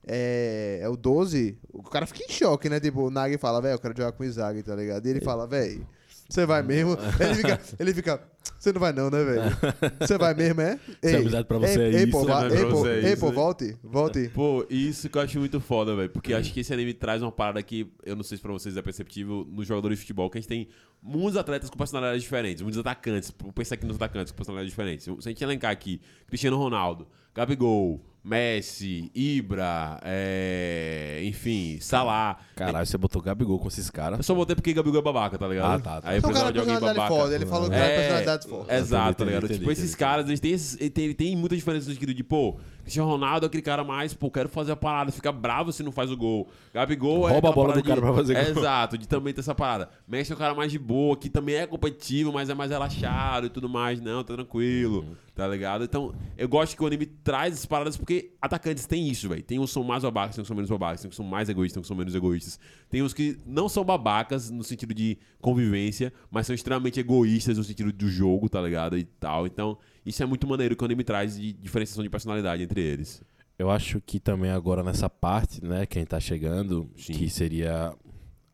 [0.06, 1.58] é, é o 12.
[1.72, 2.78] O cara fica em choque, né?
[2.80, 5.04] Tipo, o Nag fala, velho, eu quero jogar com o Izag, tá ligado?
[5.06, 5.86] E ele fala, velho,
[6.28, 6.96] você vai mesmo?
[7.18, 8.20] ele fica, ele fica,
[8.58, 9.42] você não vai não, né, velho?
[10.00, 10.78] Você vai mesmo, é?
[11.04, 12.34] A amizade pra você ei, é ei, isso, pô, né?
[12.50, 13.34] ei, pô, é ei, isso, pô, né?
[13.34, 14.28] volte, volte.
[14.34, 16.10] Pô, isso que eu acho muito foda, velho.
[16.10, 18.76] Porque acho que esse anime traz uma parada que eu não sei se pra vocês
[18.76, 20.68] é perceptível nos jogadores de futebol, que a gente tem
[21.02, 23.32] muitos atletas com personalidades diferentes, muitos atacantes.
[23.38, 25.04] Vou pensar aqui nos atacantes com personalidades diferentes.
[25.04, 31.20] Se a gente elencar aqui, Cristiano Ronaldo, Gabigol, Messi, Ibra, é...
[31.24, 32.38] enfim, Salah.
[32.56, 34.18] Caralho, você botou Gabigol com esses caras.
[34.18, 35.76] Eu só botei porque Gabigol é babaca, tá ligado?
[35.76, 36.10] Ah, tá, tá.
[36.10, 37.22] Aí eu cara precisava de alguém personalidade babaca.
[37.22, 38.74] foda, ele falou que É, personalidade foda.
[38.76, 39.44] Exato, tá ligado?
[39.44, 39.80] entendi, tipo, entendi.
[39.84, 42.58] esses caras, eles têm, esses- ele tem, ele tem muita diferença no sentido de, pô,
[42.88, 45.92] Cristiano Ronaldo é aquele cara mais, pô, quero fazer a parada, fica bravo se não
[45.92, 46.48] faz o gol.
[46.72, 47.32] Gabigol é.
[47.32, 48.62] Rouba a bola do cara de- pra fazer gol.
[48.62, 49.88] Exato, de também ter essa parada.
[50.06, 53.46] Messi é o cara mais de boa, que também é competitivo, mas é mais relaxado
[53.46, 54.00] e tudo mais.
[54.00, 55.14] Não, tá tranquilo, Uhum.
[55.34, 55.84] tá ligado?
[55.84, 59.42] Então, eu gosto que o anime traz essas paradas porque atacantes têm isso, velho.
[59.42, 61.16] Tem uns que são mais babacas, tem uns que são menos babacas, tem uns que
[61.16, 62.58] são mais egoístas, tem uns que são menos egoístas.
[62.88, 67.64] Tem uns que não são babacas no sentido de convivência, mas são extremamente egoístas no
[67.64, 68.96] sentido do jogo, tá ligado?
[68.96, 69.46] E tal.
[69.46, 69.76] Então,
[70.08, 73.22] isso é muito maneiro que o anime traz de diferenciação de personalidade entre eles.
[73.58, 77.12] Eu acho que também agora nessa parte, né, quem tá chegando, Sim.
[77.12, 77.92] que seria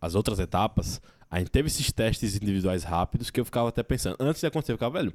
[0.01, 1.01] as outras etapas,
[1.31, 4.73] a gente teve esses testes individuais rápidos que eu ficava até pensando, antes de acontecer,
[4.73, 5.13] eu ficava, velho,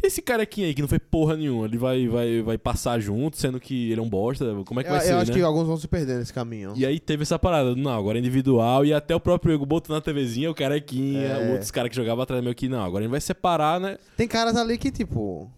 [0.00, 3.36] e esse carequinha aí que não foi porra nenhuma, ele vai, vai, vai passar junto,
[3.36, 5.36] sendo que ele é um bosta, como é que Eu, vai ser, eu acho né?
[5.38, 6.72] que alguns vão se perder nesse caminho.
[6.76, 9.92] E aí teve essa parada, não, agora é individual, e até o próprio Ego botou
[9.96, 11.50] na TVzinha, o carequinha, É.
[11.52, 13.98] outros caras que jogavam atrás meio que, não, agora a gente vai separar, né?
[14.16, 15.50] Tem caras ali que, tipo.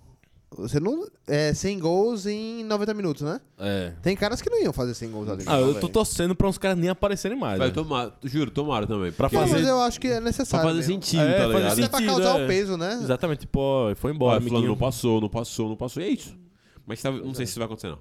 [0.57, 1.07] Você não.
[1.29, 3.41] É 100 gols em 90 minutos, né?
[3.59, 3.93] É.
[4.03, 5.45] Tem caras que não iam fazer 100 gols ali.
[5.47, 7.57] Ah, eu tô torcendo pra uns caras nem aparecerem mais.
[7.59, 7.75] Vai, né?
[7.75, 9.13] tomara, juro, tomara também.
[9.13, 10.67] Pra fazer- mas eu acho que é Pra necessário.
[10.69, 10.93] fazer mesmo.
[10.95, 11.73] sentido, É, tá fazer ligado?
[11.79, 12.45] Até pra sentido, causar é.
[12.45, 12.99] o peso, né?
[13.01, 14.71] Exatamente, pô, foi embora, fulano amiguinho.
[14.73, 16.03] não passou, não passou, não passou.
[16.03, 16.37] E é isso.
[16.85, 17.99] Mas tá- não sei se isso vai acontecer, não.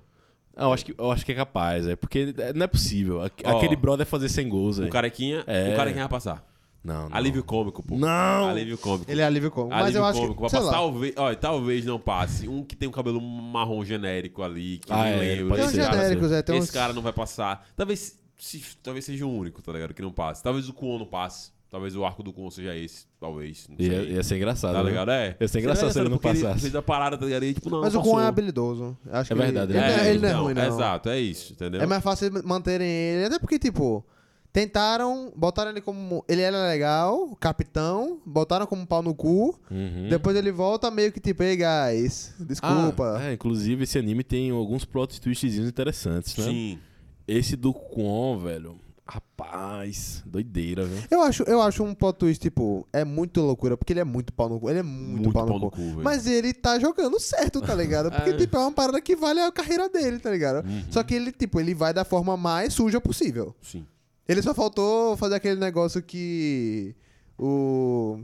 [0.57, 3.21] Ah, eu acho que, eu acho que é capaz, é porque é- não é possível.
[3.21, 5.71] Aquele brother fazer 100 gols, O carequinha, É.
[5.73, 6.43] o carequinha vai passar.
[6.83, 7.15] Não, não.
[7.15, 7.97] Alívio cômico, pô.
[7.97, 8.49] Não!
[8.49, 9.11] Alívio cômico.
[9.11, 9.71] Ele é alívio cômico.
[9.75, 10.35] Mas Alívio eu acho cômico.
[10.35, 10.41] que.
[10.41, 10.77] Vai Sei passar, lá.
[10.77, 12.47] talvez, olha, talvez não passe.
[12.47, 15.55] Um que tem um cabelo marrom genérico ali, que Ah, eu nem é, lembro.
[15.55, 16.41] Tem uns Esse genéricos, é.
[16.41, 16.71] Tem Esse uns...
[16.71, 17.67] cara não vai passar.
[17.75, 19.93] Talvez, se- talvez seja o único, tá ligado?
[19.93, 20.41] Que não passe.
[20.41, 21.51] Talvez o Kuon não passe.
[21.69, 23.67] Talvez o arco do Kun seja esse, talvez.
[23.69, 24.11] Não Ia, sei.
[24.13, 24.73] ia ser engraçado.
[24.73, 24.89] Tá né?
[24.89, 25.11] ligado?
[25.11, 25.37] É.
[25.39, 26.61] Ia ser engraçado se ele não passasse.
[26.61, 27.43] fez a parada, tá ligado?
[27.43, 28.97] E, tipo, não, Mas não o Kun é habilidoso.
[29.05, 30.53] Eu Acho É que verdade, Ele, ele ele, é- não, ele não é então, ruim,
[30.55, 30.63] não.
[30.65, 31.79] Exato, é isso, entendeu?
[31.79, 33.25] É mais fácil manterem ele.
[33.25, 34.03] Até porque, tipo,
[34.51, 36.23] tentaram, botaram ele como.
[36.27, 39.59] Ele era legal, capitão, botaram como pau no cu.
[39.69, 40.07] Uhum.
[40.09, 43.17] Depois ele volta meio que tipo, ei, guys, desculpa.
[43.17, 46.43] Ah, é, inclusive, esse anime tem alguns plot twistzinhos interessantes, né?
[46.45, 46.79] Sim.
[47.27, 48.79] Esse do Kwon, velho.
[49.05, 50.99] Rapaz, doideira, viu?
[51.09, 54.31] Eu acho, eu acho um plot twist, tipo, é muito loucura, porque ele é muito
[54.31, 54.69] pau no cu.
[54.69, 55.77] Ele é muito, Muito pau, pau no no cu.
[55.77, 56.03] cu, velho.
[56.03, 58.11] Mas ele tá jogando certo, tá ligado?
[58.11, 58.37] Porque, É.
[58.37, 60.63] tipo, é uma parada que vale a carreira dele, tá ligado?
[60.67, 60.83] Uhum.
[60.91, 63.55] Só que ele, tipo, ele vai da forma mais suja possível.
[63.61, 63.85] Sim.
[64.29, 66.95] Ele só faltou fazer aquele negócio que
[67.37, 68.19] o.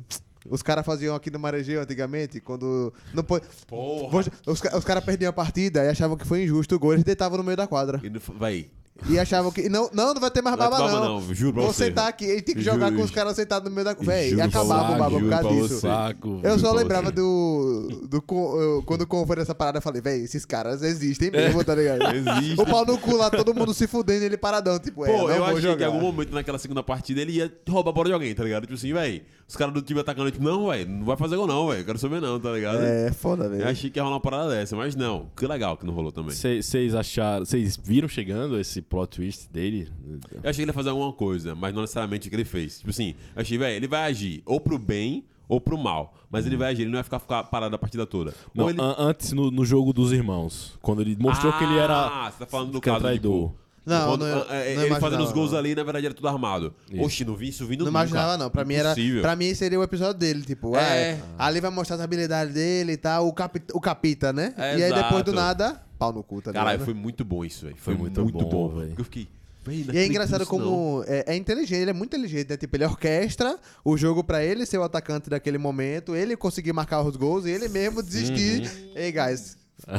[0.47, 2.93] Os caras faziam aqui no Marejeu antigamente, quando.
[3.14, 4.20] Não pô- Porra.
[4.45, 7.39] Os, os caras perdiam a partida e achavam que foi injusto o gol, eles deitavam
[7.39, 7.99] no meio da quadra.
[8.03, 8.70] Não- Vai.
[9.09, 9.67] E achavam que.
[9.67, 11.19] Não, não, não vai ter mais Não baba, baba, não.
[11.21, 11.85] não, juro pra Vou você.
[11.85, 12.23] sentar aqui.
[12.23, 13.13] Ele tem que Juro, jogar com os juro.
[13.13, 13.93] caras sentados no meio da.
[13.93, 15.79] Véi, e Juro acabava o baba por juro causa disso.
[15.81, 17.11] Saco, Eu só lembrava você.
[17.11, 18.07] do.
[18.09, 21.75] do eu- quando com foi nessa parada, eu falei, véi, esses caras existem mesmo, tá
[21.75, 22.01] ligado?
[22.15, 22.61] Existe.
[22.61, 25.17] O pau no cu lá, todo mundo se fudendo e ele paradão, tipo, é, Pô,
[25.23, 25.75] não eu vou achei jogar.
[25.77, 28.43] que em algum momento naquela segunda partida ele ia roubar a bola de alguém, tá
[28.45, 28.61] ligado?
[28.63, 29.21] Tipo assim, velho.
[29.47, 31.85] Os caras do time atacando, tipo, não, velho, não vai fazer gol não, velho.
[31.85, 32.79] Quero saber não, tá ligado?
[32.81, 33.61] É, foda, velho.
[33.61, 35.29] Eu achei que ia rolar uma parada dessa, mas não.
[35.37, 36.31] Que legal que não rolou também.
[36.33, 37.45] Vocês acharam.
[37.45, 39.87] Vocês viram chegando esse plot twist dele?
[40.31, 42.79] Eu achei que ele ia fazer alguma coisa, mas não necessariamente o que ele fez.
[42.79, 46.15] Tipo assim, eu achei, velho, ele vai agir ou pro bem ou pro mal.
[46.31, 48.33] Mas ele vai agir, ele não vai ficar, ficar parado a partida toda.
[48.53, 48.81] Não, ele...
[48.81, 50.73] an- antes no, no jogo dos irmãos.
[50.81, 51.95] Quando ele mostrou que ele era.
[52.07, 53.49] Ah, você tá falando do caso, traidor.
[53.49, 53.55] tipo,
[53.86, 55.59] Não, quando- não- é, não ele imaginava, fazendo os gols não.
[55.59, 56.73] ali, na verdade, era tudo armado.
[56.91, 57.03] Isso.
[57.03, 57.99] Oxi, não vi isso vindo Não nunca.
[57.99, 58.49] imaginava, não.
[58.49, 58.95] Pra mim era.
[59.21, 61.19] Pra mim seria o episódio dele, tipo, É.
[61.38, 64.53] ah, ali vai mostrar as habilidades dele e tal, o, capi, o capita, né?
[64.57, 65.36] É, e aí depois do exato.
[65.36, 66.63] nada, pau no cu, tá ligado?
[66.65, 67.75] Caralho, foi muito bom isso, velho.
[67.77, 68.95] Foi, Foi muito muito, bom, bom, velho.
[68.97, 69.27] Eu fiquei.
[69.67, 72.55] E é engraçado como é, é inteligente, ele é muito inteligente, né?
[72.57, 77.01] Tipo, ele orquestra o jogo pra ele ser o atacante daquele momento, ele conseguir marcar
[77.01, 78.61] os gols e ele mesmo desistir.
[78.61, 78.91] Uhum.
[78.95, 79.57] Ei, guys,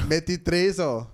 [0.08, 1.06] meti três, ó.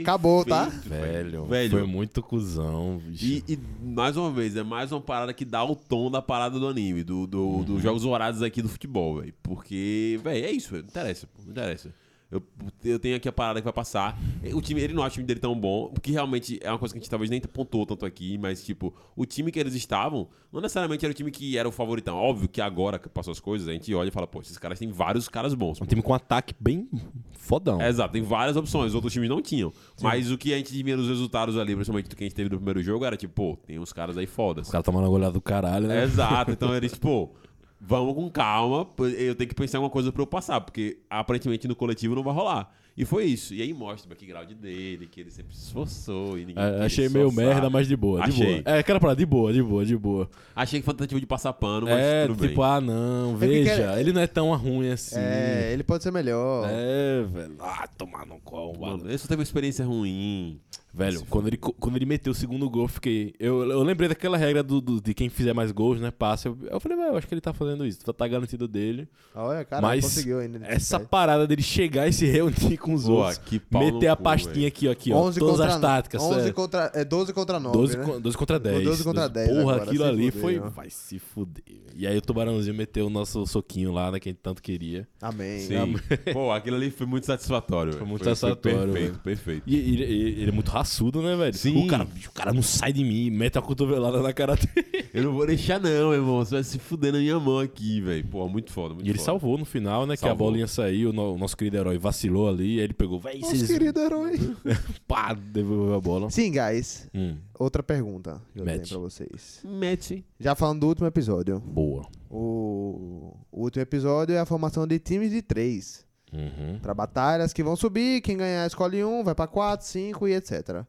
[0.00, 0.64] Acabou, tá?
[0.66, 1.70] Velho, Velho.
[1.70, 3.24] foi muito cuzão, bicho.
[3.24, 6.58] E, e, mais uma vez, é mais uma parada que dá o tom da parada
[6.58, 9.34] do anime, do, do- dos jogos horários aqui do futebol, velho.
[9.42, 10.82] Porque, velho, é isso, velho.
[10.84, 11.92] Não interessa, pô, não interessa.
[12.30, 12.42] Eu,
[12.84, 14.18] eu tenho aqui a parada que vai passar.
[14.52, 16.92] O time, ele não acha o time dele tão bom, porque realmente é uma coisa
[16.92, 20.28] que a gente talvez nem pontuou tanto aqui, mas, tipo, o time que eles estavam,
[20.52, 22.18] não necessariamente era o time que era o favoritão.
[22.18, 24.78] Óbvio que agora que passou as coisas, a gente olha e fala, pô, esses caras
[24.78, 25.80] têm vários caras bons.
[25.80, 26.86] Um time com ataque bem
[27.32, 27.80] fodão.
[27.80, 29.72] É, exato, tem várias opções, os outros times não tinham.
[30.02, 32.50] Mas o que a gente via nos resultados ali, principalmente do que a gente teve
[32.50, 34.66] no primeiro jogo, era tipo, pô, tem uns caras aí fodas.
[34.66, 36.04] Os caras tomando goleada do caralho, né?
[36.04, 37.30] Exato, então eles, pô,
[37.80, 38.86] vamos com calma,
[39.18, 42.22] eu tenho que pensar em alguma coisa pra eu passar, porque aparentemente no coletivo não
[42.22, 42.72] vai rolar.
[42.96, 43.54] E foi isso.
[43.54, 46.56] E aí mostra o background dele, que ele sempre se esforçou e ninguém.
[46.64, 47.54] É, achei meio esforçar.
[47.54, 48.60] merda, mas de boa, de Achei.
[48.62, 48.74] boa.
[48.74, 50.28] É, aquela parada, de boa, de boa, de boa.
[50.56, 52.70] Achei que foi uma tentativa de passar pano, mas É, tudo tipo, bem.
[52.70, 55.14] ah, não, porque veja, quer- ele não é tão ruim assim.
[55.16, 56.66] É, ele pode ser melhor.
[56.68, 57.54] É, velho.
[57.60, 58.80] Ah, tomar no colo.
[58.80, 60.60] Mano, ele só teve uma experiência ruim.
[60.92, 63.34] Velho, quando ele, quando ele meteu o segundo gol, eu fiquei.
[63.38, 66.10] Eu, eu lembrei daquela regra do, do- de quem fizer mais gols, né?
[66.10, 66.48] Passa.
[66.48, 68.00] Eu, eu falei, velho, eu acho que ele tá fazendo isso.
[68.12, 69.06] Tá garantido dele.
[69.34, 70.60] Olha, cara, Mas conseguiu ainda.
[70.66, 73.38] Essa parada dele chegar e se reunir com os Pô, outros.
[73.38, 74.66] que Meter a cu, pastinha velho.
[74.68, 75.16] aqui, ó, aqui, ó.
[75.18, 76.22] 11 Todas contra, as táticas.
[76.22, 76.52] 11 é.
[76.52, 78.04] contra, é 12 contra 9, 12, né?
[78.04, 78.84] co- 12 contra 10.
[78.84, 80.58] 12 contra 10 Porra, agora, aquilo ali fuder, foi.
[80.58, 80.68] ó.
[80.70, 81.62] Vai se fuder.
[81.94, 84.18] E aí o Tubarãozinho meteu o nosso soquinho lá, né?
[84.20, 85.06] Que a gente tanto queria.
[85.20, 85.60] Amém.
[85.60, 85.96] Sim.
[86.32, 87.92] Pô, aquilo ali foi muito satisfatório.
[87.92, 89.18] Foi muito satisfatório, Perfeito, velho.
[89.18, 89.62] perfeito.
[89.66, 91.54] E ele, é muito raçudo, né, velho?
[91.54, 91.84] Sim.
[91.84, 95.08] O cara, o cara não sai de mim, mete a cotovelada na cara dele.
[95.14, 96.38] Eu não vou deixar, não, irmão.
[96.44, 98.26] Você vai se fuder na minha mão aqui, velho.
[98.26, 99.24] Pô, muito foda, muito E ele foda.
[99.26, 100.16] salvou no final, né?
[100.16, 100.48] Que a Salvou.
[100.48, 103.56] bolinha saiu, o no- o nosso querido herói vacilou ali, aí ele pegou, véi, Nosso
[103.56, 103.70] vocês.
[103.70, 104.38] querido herói.
[105.08, 106.30] Pá, devolveu a bola.
[106.30, 107.08] Sim, guys.
[107.14, 108.76] Hum, Outra pergunta que eu Mete.
[108.88, 109.60] tenho pra vocês.
[109.64, 110.24] Mete.
[110.38, 111.58] Já falando do último episódio.
[111.60, 112.06] boa.
[112.30, 116.06] O, o último episódio é a formação de times de três.
[116.32, 116.78] Uhum.
[116.80, 120.84] Pra batalhas que vão subir, quem ganhar escolhe um, vai pra quatro, cinco e etc.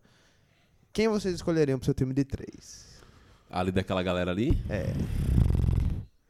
[0.91, 2.87] Quem vocês escolheriam pro seu time de três?
[3.49, 4.61] Ali daquela galera ali.
[4.69, 4.85] É.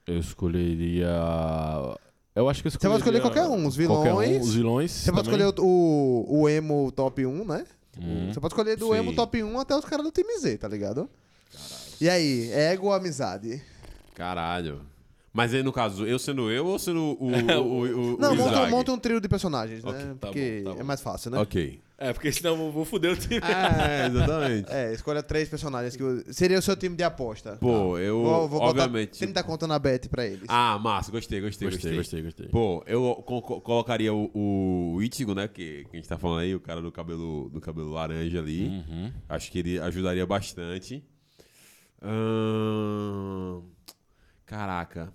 [0.05, 1.09] Eu escolheria.
[2.35, 2.89] Eu acho que eu Você escolheria.
[2.89, 4.47] pode escolher qualquer um, os Qualquer um, vilões.
[4.47, 4.91] os vilões.
[4.91, 5.39] Você pode também.
[5.47, 7.65] escolher o, o, o emo top 1, né?
[8.01, 8.31] Hum.
[8.31, 8.95] Você pode escolher do Sim.
[8.99, 11.09] emo top 1 até os caras do time Z, tá ligado?
[11.99, 13.61] E aí, ego ou amizade?
[14.15, 14.81] Caralho.
[15.31, 17.27] Mas aí, no caso, eu sendo eu ou sendo o.
[17.29, 20.15] o, o, o Não, o monta, monta um trio de personagens, Ok, né?
[20.19, 20.81] tá Porque bom, tá bom.
[20.81, 21.39] é mais fácil, né?
[21.39, 21.79] Ok.
[22.01, 23.41] É, porque senão eu vou, foder o time.
[23.43, 24.71] É, exatamente.
[24.71, 27.57] É, escolha três personagens que seria o seu time de aposta.
[27.57, 28.23] Pô, eu.
[28.23, 29.19] vou, vou botar obviamente.
[29.19, 30.45] 30 conta na bet pra eles.
[30.47, 32.21] Ah, massa, gostei, gostei, Gostei, gostei.
[32.21, 32.47] gostei, gostei.
[32.47, 34.31] Pô, eu co- co- colocaria o,
[34.95, 35.47] o Ichigo, né?
[35.49, 38.67] Que, que a gente tá falando aí, o cara do cabelo, do cabelo laranja ali.
[38.67, 39.11] Uhum.
[39.27, 41.03] Acho que ele ajudaria bastante.
[42.01, 43.61] Ahn,
[44.45, 45.13] Caraca.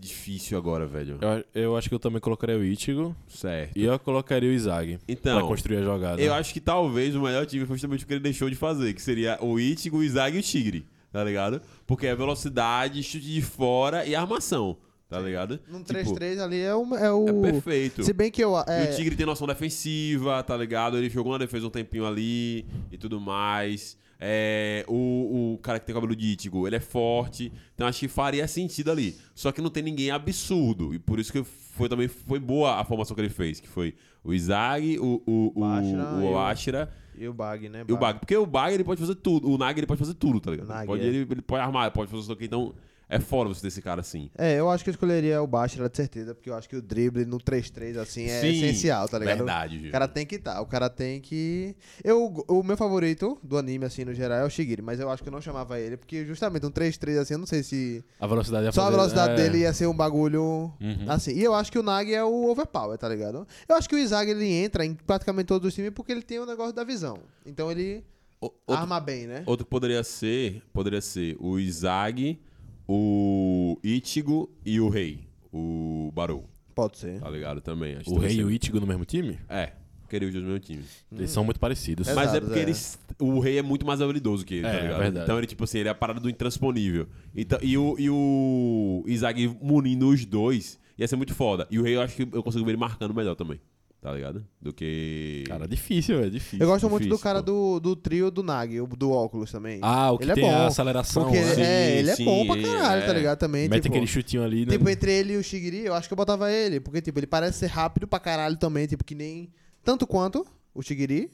[0.00, 1.18] Difícil agora, velho.
[1.54, 3.76] Eu, eu acho que eu também colocaria o Ichigo Certo.
[3.76, 6.20] e eu colocaria o Izag pra Então, construir a jogada.
[6.20, 8.92] eu acho que talvez o melhor time foi justamente o que ele deixou de fazer,
[8.94, 11.60] que seria o Ichigo, o Izag e o Tigre, tá ligado?
[11.86, 14.76] Porque é velocidade, chute de fora e armação,
[15.08, 15.60] tá ligado?
[15.68, 16.94] Num Tipo, 3-3 ali é o.
[16.94, 17.28] É o...
[17.46, 18.02] É perfeito.
[18.02, 18.52] Se bem que eu.
[18.56, 20.96] E É, o Tigre tem noção defensiva, tá ligado?
[20.98, 23.96] Ele jogou na defesa um tempinho ali e tudo mais.
[24.26, 27.52] É, o, o cara que tem cabelo de Ítigo, ele é forte.
[27.74, 29.16] Então acho que faria sentido ali.
[29.34, 30.94] Só que não tem ninguém absurdo.
[30.94, 33.60] E por isso que foi também foi boa a formação que ele fez.
[33.60, 37.84] Que foi o Izag, o, o, o, o e o- Ashira E o Bag, né?
[37.86, 38.18] e o Bag.
[38.18, 39.50] Porque o Bag ele pode fazer tudo.
[39.50, 40.68] O Nag ele pode fazer tudo, tá ligado?
[40.68, 41.06] Nag, pode, é.
[41.06, 42.46] ele, ele pode armar, pode fazer o que.
[42.46, 42.74] Então
[43.08, 44.30] é fora você ter esse cara assim.
[44.36, 46.82] É, eu acho que eu escolheria o Bashira de certeza, porque eu acho que o
[46.82, 49.38] drible no 3-3 assim é Sim, essencial, tá ligado?
[49.38, 49.92] Verdade, O Gil.
[49.92, 51.76] cara tem que estar, o cara tem que.
[52.02, 55.22] Eu, o meu favorito do anime, assim, no geral, é o Shigiri, mas eu acho
[55.22, 58.04] que eu não chamava ele, porque justamente um 3-3 assim, eu não sei se.
[58.18, 59.36] A velocidade ia Só a velocidade é.
[59.36, 60.42] dele ia ser um bagulho
[60.80, 61.04] Uhum.
[61.08, 61.32] assim.
[61.34, 63.46] E eu acho que o Nagi é o overpower, tá ligado?
[63.68, 66.38] Eu acho que o Izag ele entra em praticamente todos os times porque ele tem
[66.38, 67.18] o negócio da visão.
[67.44, 68.04] Então ele
[68.40, 69.42] O- outro- arma bem, né?
[69.46, 72.40] Outro que poderia ser, poderia ser o Izag,
[72.88, 77.20] o Ichigo e o Rei, o Barou, Pode ser.
[77.20, 77.60] tá ligado?
[77.60, 77.96] Também.
[77.96, 79.38] Acho que O Rei e o Ichigo no mesmo time?
[79.48, 79.72] É,
[80.08, 80.82] queria os dois no mesmo time.
[81.12, 82.06] Eles são muito parecidos.
[82.08, 82.62] Mas é Exato, porque é.
[82.62, 84.98] eles, o Rei é muito mais habilidoso que ele, É, tá é ligado?
[85.00, 85.24] verdade.
[85.24, 87.06] Então ele, tipo assim, ele é a parada do intransponível.
[87.34, 91.66] Então, e, o, e o Izag munindo os dois ia ser muito foda.
[91.70, 93.60] E o Rei eu acho que eu consigo ver ele marcando melhor também,
[94.04, 94.46] tá ligado?
[94.60, 95.44] Do que...
[95.48, 96.58] Cara, difícil, é difícil.
[96.60, 97.80] Eu gosto muito do difícil, cara pô.
[97.80, 99.78] do, do trio do Nagi, o do óculos também.
[99.80, 100.54] Ah, o que ele é tem bom.
[100.54, 101.22] a aceleração.
[101.22, 101.52] Porque né?
[101.52, 103.06] ele, é, Sim, ele é sim, bom pra caralho, é.
[103.06, 103.38] tá ligado?
[103.38, 104.72] Também, Mete tipo, aquele chutinho ali, né?
[104.72, 106.80] tipo, entre ele e o Shigiri, eu acho que eu botava ele.
[106.80, 109.50] Porque, tipo, ele parece ser rápido pra caralho também, tipo, que nem...
[109.82, 111.30] Tanto quanto o Shigiri.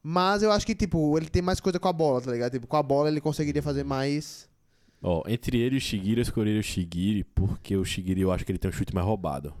[0.00, 2.52] Mas eu acho que, tipo, ele tem mais coisa com a bola, tá ligado?
[2.52, 4.48] Tipo, com a bola ele conseguiria fazer mais...
[5.02, 8.44] Ó, entre ele e o Shigiri, eu escolheria o Shigiri, porque o Shigiri eu acho
[8.44, 9.52] que ele tem um chute mais roubado.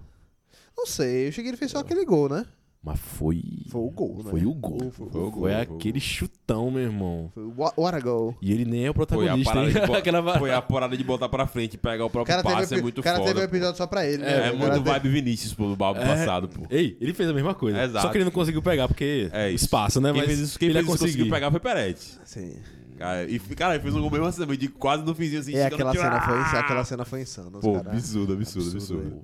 [0.76, 2.44] Não sei, o Shigiri fez só aquele gol, né?
[2.84, 3.42] Mas foi.
[3.68, 4.30] Foi o gol, né?
[4.30, 4.78] Foi o gol.
[4.92, 7.32] Foi o Foi, gol, foi o aquele chutão, meu irmão.
[7.34, 8.36] Foi o what, what a goal.
[8.40, 9.74] E ele nem é o Foi a, protagonista, parada hein?
[9.74, 9.80] de,
[10.22, 12.54] bo- foi a parada de botar pra frente e pegar o O próprio cara, teve,
[12.54, 13.28] passe, é epi- muito o cara foda.
[13.28, 14.28] teve um episódio só pra ele, né?
[14.30, 16.04] É, O cara muito teve- vibe Vinícius pô, do balbo É.
[16.06, 16.62] passado, pô.
[16.70, 17.82] Ei, ele fez a mesma coisa.
[17.82, 18.06] Exato.
[18.06, 19.64] Só que ele não conseguiu pegar, porque É isso.
[19.64, 20.12] espaço, né?
[20.12, 22.18] Quem Mas fez isso, quem ele fez isso conseguiu pegar foi Peretti.
[22.24, 22.54] Sim.
[22.98, 25.56] Cara, e, cara, ele fez um gol mesmo assim de quase no finzinho assim.
[25.56, 27.50] É, chegando aquela cena, foi, aquela cena foi insana.
[27.58, 29.22] os Pô, absurdo, Absurdo, absurdo.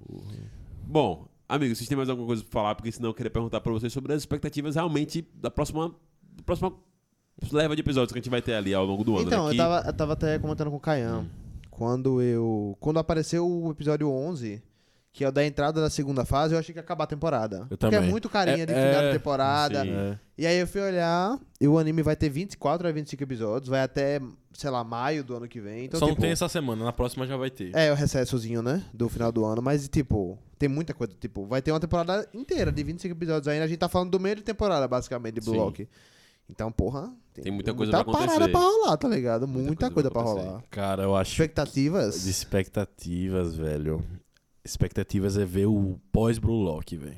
[0.85, 2.75] Bom, amigos, vocês têm mais alguma coisa pra falar?
[2.75, 5.95] Porque senão eu queria perguntar pra vocês sobre as expectativas realmente da próxima,
[6.37, 6.73] da próxima
[7.51, 9.27] leva de episódios que a gente vai ter ali ao longo do ano.
[9.27, 9.53] Então, né?
[9.53, 11.27] eu tava, eu tava até comentando com o Caian.
[11.71, 12.77] Quando eu.
[12.81, 14.63] Quando apareceu o episódio 11,
[15.13, 17.67] que é o da entrada da segunda fase, eu achei que ia acabar a temporada.
[17.71, 18.11] Eu Porque é também.
[18.11, 19.83] muito carinha É- de final é, de temporada.
[19.83, 19.91] sim.
[19.91, 20.19] É.
[20.39, 23.83] E aí eu fui olhar, e o anime vai ter 24 a 25 episódios, vai
[23.83, 24.21] até,
[24.55, 25.85] sei lá, maio do ano que vem.
[25.85, 27.71] Então, Só tipo, não tem essa semana, na próxima já vai ter.
[27.77, 28.83] É, o recessozinho, né?
[28.93, 29.61] Do final do ano.
[29.61, 31.13] Mas, tipo, tem muita coisa.
[31.21, 33.65] Tipo, vai ter uma temporada inteira de 25 episódios ainda.
[33.65, 35.61] A gente tá falando do meio de temporada, basicamente, de Blue Sim.
[35.61, 35.89] Lock.
[36.51, 37.13] Então, porra.
[37.35, 38.51] Tem muita coisa pra parada acontecer.
[38.51, 39.47] pra rolar, tá ligado?
[39.47, 40.63] Muita, coisa coisa, pra pra rolar.
[40.71, 41.33] Cara, eu acho.
[41.33, 42.25] Expectativas?
[42.25, 44.03] De expectativas, velho.
[44.65, 47.17] Expectativas é ver o pós-Blue Lock, velho.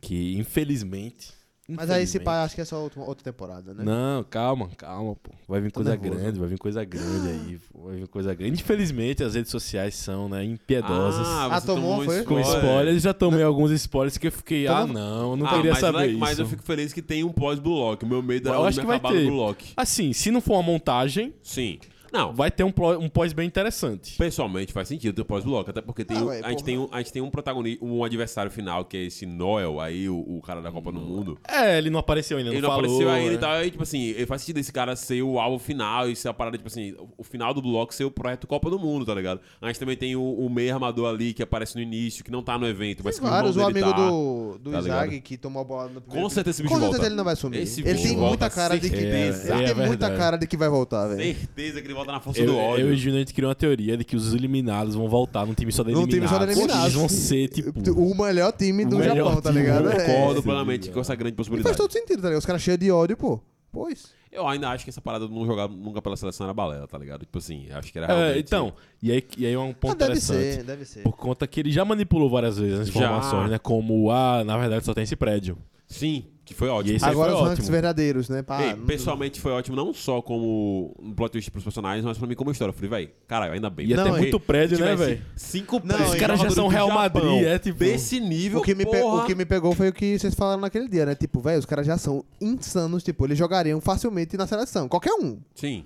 [0.00, 1.32] Que, infelizmente.
[1.66, 3.84] Mas aí esse infelizmente- pai acho que é só outra, outra temporada, né?
[3.84, 5.30] Não, calma, calma, pô.
[5.48, 6.10] Vai vir Tô coisa nervoso.
[6.20, 7.58] grande, vai vir coisa grande aí.
[7.72, 7.84] pô.
[7.84, 8.60] Vai vir coisa grande.
[8.60, 11.26] Infelizmente, as redes sociais são, né, impiedosas.
[11.26, 12.22] Ah, Ah, você tomou, tomou foi?
[12.22, 12.64] com spoiler.
[12.64, 15.70] spoilers, já tomei alguns spoilers que eu fiquei, ah, Tomou- não, eu não Ah, queria
[15.70, 16.20] mas, saber like, isso.
[16.20, 18.04] mas eu fico feliz que tem um pós-Blue Lock.
[18.04, 19.26] O meu medo é Eu o acho que vai ter.
[19.26, 19.72] Blue Lock.
[19.74, 21.78] Assim, se não for uma montagem, Sim.
[22.14, 24.16] Não, vai ter um, plo- um pós bem interessante.
[24.16, 26.78] Pessoalmente faz sentido ter o pós-bloco, até porque tem Ah, um- ué, a, gente tem
[26.78, 30.16] um, a gente tem um protagonista, um adversário final, que é esse Noel aí, o,
[30.16, 31.36] o cara da Copa do Mundo.
[31.48, 32.84] É, ele não apareceu ainda, Ele não não falou.
[32.84, 33.34] apareceu ainda né?
[33.34, 36.14] e tal, aí, tipo assim, ele faz sentido esse cara ser o alvo final e
[36.14, 38.78] ser a parada, tipo assim, o, o final do bloco ser o projeto Copa do
[38.78, 39.40] Mundo, tá ligado?
[39.60, 42.42] A gente também tem o, o meio armador ali que aparece no início, que não
[42.42, 44.08] tá no evento, mas Tem que vários, o irmão dele amigo tá.
[44.08, 46.80] do, do tá Isaac que tomou a bola no primeiro Com certeza esse Com bicho
[46.80, 47.06] certeza volta.
[47.08, 47.58] ele não vai sumir.
[47.62, 48.96] Esse ele tem volta, muita cara de que.
[48.96, 50.16] Ele É, tem é muita verdade.
[50.16, 51.34] cara de que vai voltar, velho.
[51.36, 52.84] Certeza que ele volta na força Eu, do ódio.
[52.86, 55.46] eu e o Júnior, a gente criou uma teoria de que os eliminados vão voltar
[55.46, 56.28] num time só de Num eliminados.
[56.30, 56.82] time só de eliminados.
[56.84, 57.72] Eles vão ser, tipo...
[58.00, 59.62] O melhor time do melhor Japão, tá time.
[59.62, 59.84] ligado?
[59.86, 60.04] Eu É.
[60.04, 60.92] Concordo Sim, plenamente é.
[60.92, 61.76] com essa grande E faz possibilidade.
[61.76, 62.38] todo sentido, tá ligado?
[62.40, 63.40] Os caras cheios de ódio, pô.
[63.72, 64.12] Pois.
[64.30, 66.98] Eu ainda acho que essa parada de não jogar nunca pela seleção era balela, tá
[66.98, 67.20] ligado?
[67.20, 68.38] Tipo assim, acho que era É, realmente...
[68.40, 70.54] então, e aí, e aí é um ponto Ah, deve interessante.
[70.56, 71.02] ser, deve ser.
[71.04, 73.00] Por conta que ele já manipulou várias vezes as Já.
[73.00, 73.58] informações, né?
[73.58, 75.56] Como, ah, na verdade só tem esse prédio.
[75.94, 76.98] Sim, que foi ótimo.
[76.98, 77.72] E Agora foi os ranks ótimo.
[77.72, 78.42] verdadeiros, né?
[78.42, 82.26] Pá, Ei, pessoalmente foi ótimo, não só como um plot twist pros personagens, mas pra
[82.26, 82.70] mim como história.
[82.70, 83.86] Eu falei, véi, caralho, ainda bem.
[83.86, 85.22] Ia Não, ter e- muito prédio, né, velho?
[85.36, 88.62] Cinco Não, prédios os caras já são Real Japão, Madrid, é tipo- Desse nível, O
[88.62, 89.22] que, me pe- porra.
[89.22, 91.14] o que me pegou foi o que vocês falaram naquele dia, né?
[91.14, 93.02] Tipo, velho, os caras já são insanos.
[93.02, 94.88] Tipo, eles jogariam facilmente na seleção.
[94.88, 95.38] Qualquer um.
[95.54, 95.84] Sim.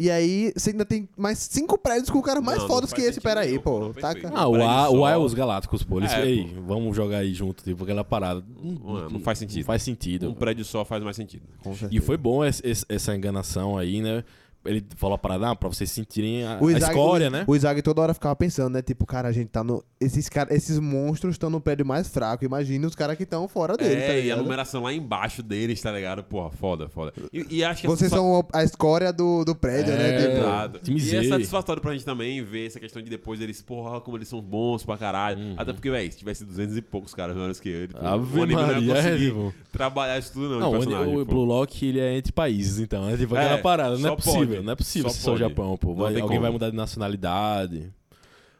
[0.00, 3.02] E aí você ainda tem mais cinco prédios com caras mais Não, não fodas que
[3.02, 3.20] esse.
[3.20, 3.92] Pera aí, pô.
[3.92, 4.32] Tá, perfeito.
[4.34, 5.98] Ah, o A, o A é os Galácticos, pô.
[5.98, 8.42] Eles, É, ei, vamos jogar aí junto, tipo, aquela parada.
[8.62, 9.58] Não, não faz sentido.
[9.58, 10.30] Não faz sentido.
[10.30, 11.42] Um prédio só faz mais sentido.
[11.90, 14.24] E foi bom esse- esse- essa enganação aí, né?
[14.64, 17.44] Ele falou a parada, ah, pra vocês sentirem a, O a Isaac- escória, o- né?
[17.46, 18.82] O Isaac toda hora ficava pensando, né?
[18.82, 19.82] Tipo, cara, a gente tá no.
[19.98, 22.44] Esses, cara, esses monstros estão no prédio mais fraco.
[22.44, 25.80] Imagina os caras que estão fora dele, é, tá e a numeração lá embaixo deles,
[25.80, 26.22] tá ligado?
[26.24, 27.12] Porra, foda, foda.
[27.32, 30.08] E, e acho que Vocês são a escória do, do prédio, né?
[30.10, 30.18] É.
[30.20, 30.78] Tipo, Exato.
[30.80, 34.18] Time E é satisfatório pra gente também ver essa questão de depois eles, porra, como
[34.18, 35.38] eles são bons pra caralho.
[35.38, 35.54] Uhum.
[35.56, 38.42] Até porque, véi, se tivesse 200 e poucos caras melhores que ele, pô, Ave o
[38.42, 40.72] anime não Maria, ia conseguir é, tipo- trabalhar isso tudo, não.
[40.72, 41.24] Não, de o, o.
[41.24, 43.08] Blue Lock ele é entre países, então.
[43.08, 43.96] É tipo É, aquela parada.
[43.98, 44.49] Não é possível, pode.
[44.62, 45.36] Não é possível Só ser só o.
[45.36, 45.94] Japão, pô.
[45.94, 46.40] Vai- alguém como.
[46.40, 47.92] vai mudar de nacionalidade.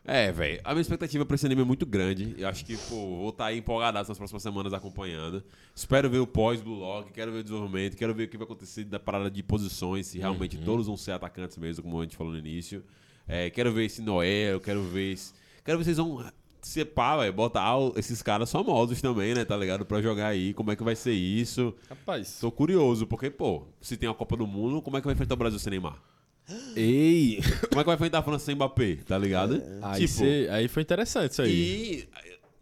[0.05, 0.61] É, velho.
[0.64, 2.34] A minha expectativa pra esse anime é muito grande.
[2.38, 5.45] Eu acho que, pô, vou estar aí empolgadaço nas próximas semanas acompanhando.
[5.74, 8.84] Espero ver o pós-Blue Lock, quero ver o desenvolvimento, quero ver o que vai acontecer
[8.84, 10.64] da parada de posições, se realmente Uhum.
[10.64, 12.82] todos vão ser atacantes mesmo, como a gente falou no início.
[13.28, 15.32] É, quero ver esse Noé, eu quero ver esse...
[15.64, 16.24] Quero ver se vocês vão
[16.68, 19.84] separ, velho, botar o- esses caras famosos também, né, tá ligado?
[19.86, 21.74] Pra jogar aí, como é que vai ser isso.
[21.88, 22.38] Rapaz.
[22.40, 25.34] Tô curioso, porque, pô, se tem a Copa do Mundo, como é que vai enfrentar
[25.34, 25.96] o Brasil sem Neymar?
[26.76, 27.40] Ei!
[27.68, 29.62] Como é que vai enfrentar a França sem Mbappé, tá ligado?
[29.82, 31.50] Aí, cê- aí foi interessante isso aí.
[31.52, 32.08] E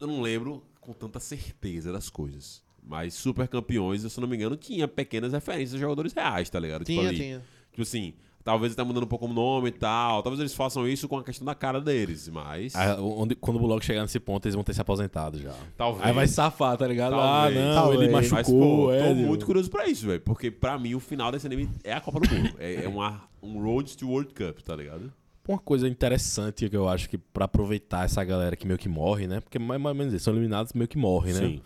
[0.01, 2.63] eu não lembro com tanta certeza das coisas.
[2.83, 6.59] Mas super campeões, se eu não me engano, tinha pequenas referências a jogadores reais, tá
[6.59, 6.85] ligado?
[6.85, 7.43] tipo, Tinha, ali, tinha.
[7.71, 8.15] Tipo assim,
[8.49, 10.23] talvez até mudando um pouco o nome e tal.
[10.23, 12.75] Talvez eles façam isso com a questão da cara deles, mas.
[12.75, 15.53] Ah, onde- quando o Lock chegar nesse ponto, eles vão ter se aposentado já.
[15.77, 16.07] talvez.
[16.07, 17.11] Aí vai safar, tá ligado?
[17.13, 17.59] Talvez.
[17.59, 18.01] Ah, não, Talvez.
[18.01, 18.99] ele Mas, machucou, pô, é.
[19.09, 20.21] tô tipo- muito curioso pra isso, velho.
[20.23, 22.55] Porque pra mim o final desse anime é a Copa do Mundo.
[22.59, 25.13] é é uma, um Road to World Cup, tá ligado?
[25.47, 29.27] Uma coisa interessante que eu acho que pra aproveitar essa galera que meio que morre,
[29.27, 29.41] né?
[29.41, 31.41] Porque mais ou menos eles são eliminados meio que morrem, né?
[31.41, 31.61] Sim.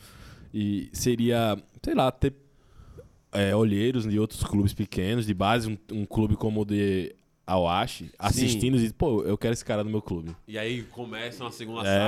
[0.54, 2.32] E seria, sei lá, ter
[3.32, 7.14] é, olheiros de outros clubes pequenos, de base, um, um clube como o de
[7.44, 10.34] Awashi, assistindo e dizendo, pô, eu quero esse cara no meu clube.
[10.46, 11.98] E aí começa uma segunda É,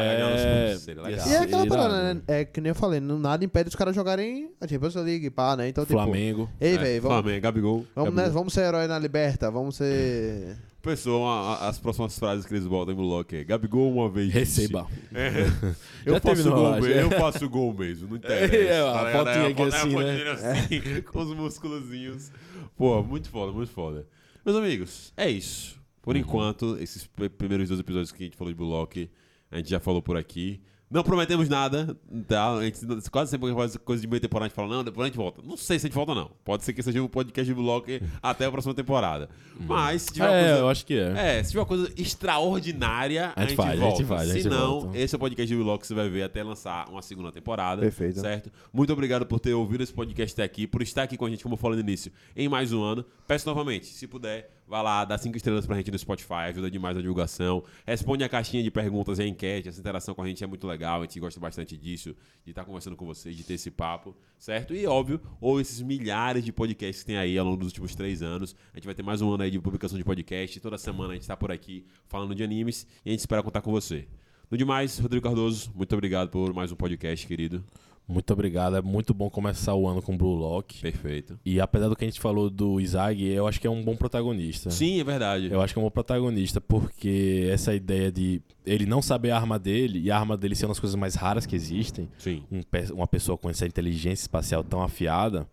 [0.77, 0.91] saga isso.
[0.91, 2.14] E é aquela parada, né?
[2.14, 2.20] né?
[2.41, 5.57] É que nem eu falei, não- nada impede os caras jogarem a Champions League, pá,
[5.57, 5.68] né?
[5.68, 6.49] Então, tipo, Flamengo.
[6.61, 7.87] ei, É, velho, vamos, Flamengo, Gabigol.
[7.95, 8.25] vamos, Gabigol.
[8.29, 10.57] né, vamos ser herói na liberta, vamos ser...
[10.85, 14.30] Pessoal, a- a- as próximas frases que eles botam no bloco é Gabigol uma vez.
[14.32, 14.87] Receba.
[15.14, 15.30] É.
[16.05, 18.55] Eu faço gol mesmo, eu faço gol mesmo, não interessa.
[18.55, 20.30] É, a tá fotinha É, aqui a assim, né?
[20.30, 22.30] assim, com os músculozinhos.
[22.76, 24.07] Pô, muito foda, muito foda.
[24.45, 25.80] Meus amigos, é isso.
[26.03, 29.11] Por enquanto, esses pr- primeiros dois episódios que a gente falou de Bullock,
[29.51, 30.61] a gente já falou por aqui.
[30.91, 31.97] Não prometemos nada,
[32.28, 32.53] tá?
[32.55, 32.78] A gente,
[33.11, 35.43] quase sempre faz coisa de meia temporada, a gente fala, não, depois a gente volta.
[35.43, 36.30] Não sei se a gente volta, não.
[36.45, 39.28] Pode ser que seja um podcast de Bullock até a próxima temporada.
[39.59, 40.59] Mas, se tiver uma É, coisa...
[40.61, 41.39] eu acho que é.
[41.39, 44.05] É, se tiver uma coisa extraordinária, a A gente gente, faz, a gente volta.
[44.07, 44.99] faz, a se gente não, volta.
[44.99, 47.80] esse é o podcast de Vlog que você vai ver até lançar uma segunda temporada.
[47.82, 48.20] Perfeito.
[48.20, 48.51] Certo?
[48.72, 51.43] Muito obrigado por ter ouvido esse podcast até aqui, por estar aqui com a gente,
[51.43, 53.05] como eu falei no início, em mais um ano.
[53.26, 56.97] Peço novamente, se puder, vá lá, dá cinco estrelas pra gente no Spotify, ajuda demais
[56.97, 57.62] a divulgação.
[57.87, 60.67] Responde a caixinha de perguntas e a enquete, essa interação com a gente é muito
[60.67, 64.17] legal, a gente gosta bastante disso, de estar conversando com vocês, de ter esse papo,
[64.39, 64.75] certo?
[64.75, 68.23] E óbvio, ou esses milhares de podcasts que tem aí ao longo dos últimos três
[68.23, 68.57] anos.
[68.73, 70.59] A gente vai ter mais um ano aí de publicação de podcast.
[70.61, 73.61] Toda semana a gente tá por aqui falando de animes e a gente espera contar
[73.61, 74.07] com você.
[74.51, 77.65] No demais, Rodrigo Cardoso, muito obrigado por mais um podcast, querido.
[78.07, 78.77] Muito obrigado.
[78.77, 80.79] É muito bom começar o ano com Blue Lock.
[80.81, 81.39] Perfeito.
[81.45, 83.97] E apesar do que a gente falou do Isaac, eu acho que é um bom
[83.97, 84.71] protagonista.
[84.71, 85.51] Sim, é verdade.
[85.51, 89.37] Eu acho que é um bom protagonista, porque essa ideia de ele não saber a
[89.37, 92.43] arma dele e a arma dele ser uma das coisas mais raras que existem, Sim.
[92.53, 92.61] um
[92.95, 95.49] uma pessoa com essa inteligência espacial tão afiada,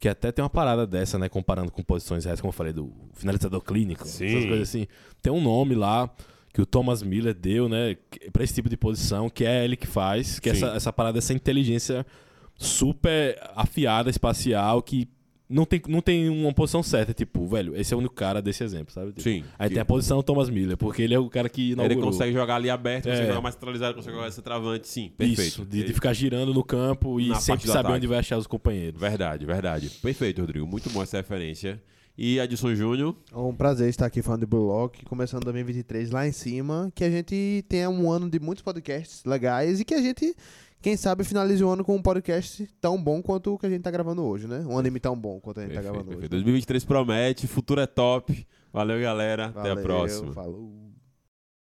[0.00, 1.28] que até tem uma parada dessa, né?
[1.28, 4.26] Comparando com posições reais, como eu falei, do finalizador clínico, Sim.
[4.26, 4.86] essas coisas assim.
[5.22, 6.10] Tem um nome lá
[6.54, 7.96] que o Thomas Miller deu, né?
[8.10, 10.92] que- Pra esse tipo de posição, que é ele que faz, que é essa, essa
[10.92, 12.06] parada, essa inteligência
[12.56, 15.08] super afiada, espacial, que
[15.48, 17.12] não tem, não tem uma posição certa.
[17.12, 19.08] Tipo, velho, esse é o único cara desse exemplo, sabe?
[19.08, 19.44] Tipo, Sim.
[19.58, 21.98] Aí tem a posição Thomas Miller, porque ele é o cara que inaugurou.
[22.02, 23.26] Ele consegue jogar ali aberto, consegue É.
[23.28, 24.88] jogar mais centralizado, consegue jogar centroavante.
[24.88, 25.40] Sim, perfeito.
[25.48, 28.38] Isso, de, de ficar girando no campo e Na sempre do saber onde vai achar
[28.38, 28.98] os companheiros.
[29.00, 29.90] Verdade, verdade.
[30.02, 30.66] Perfeito, Rodrigo.
[30.66, 31.80] Muito bom essa referência.
[32.16, 36.26] E Adson Júnior, É um prazer estar aqui falando de Blue Lock, começando 2023 lá
[36.26, 40.00] em cima, que a gente tenha um ano de muitos podcasts legais e que a
[40.00, 40.32] gente,
[40.80, 43.82] quem sabe, finalize o ano com um podcast tão bom quanto o que a gente
[43.82, 44.64] tá gravando hoje, né?
[44.64, 46.32] Um anime tão bom quanto a gente tá perfeito, gravando perfeito.
[46.34, 46.42] hoje.
[46.44, 48.46] 2023 promete, futuro é top.
[48.72, 49.46] Valeu, galera.
[49.46, 50.32] Até a Valeu, próxima.
[50.32, 50.83] Falou.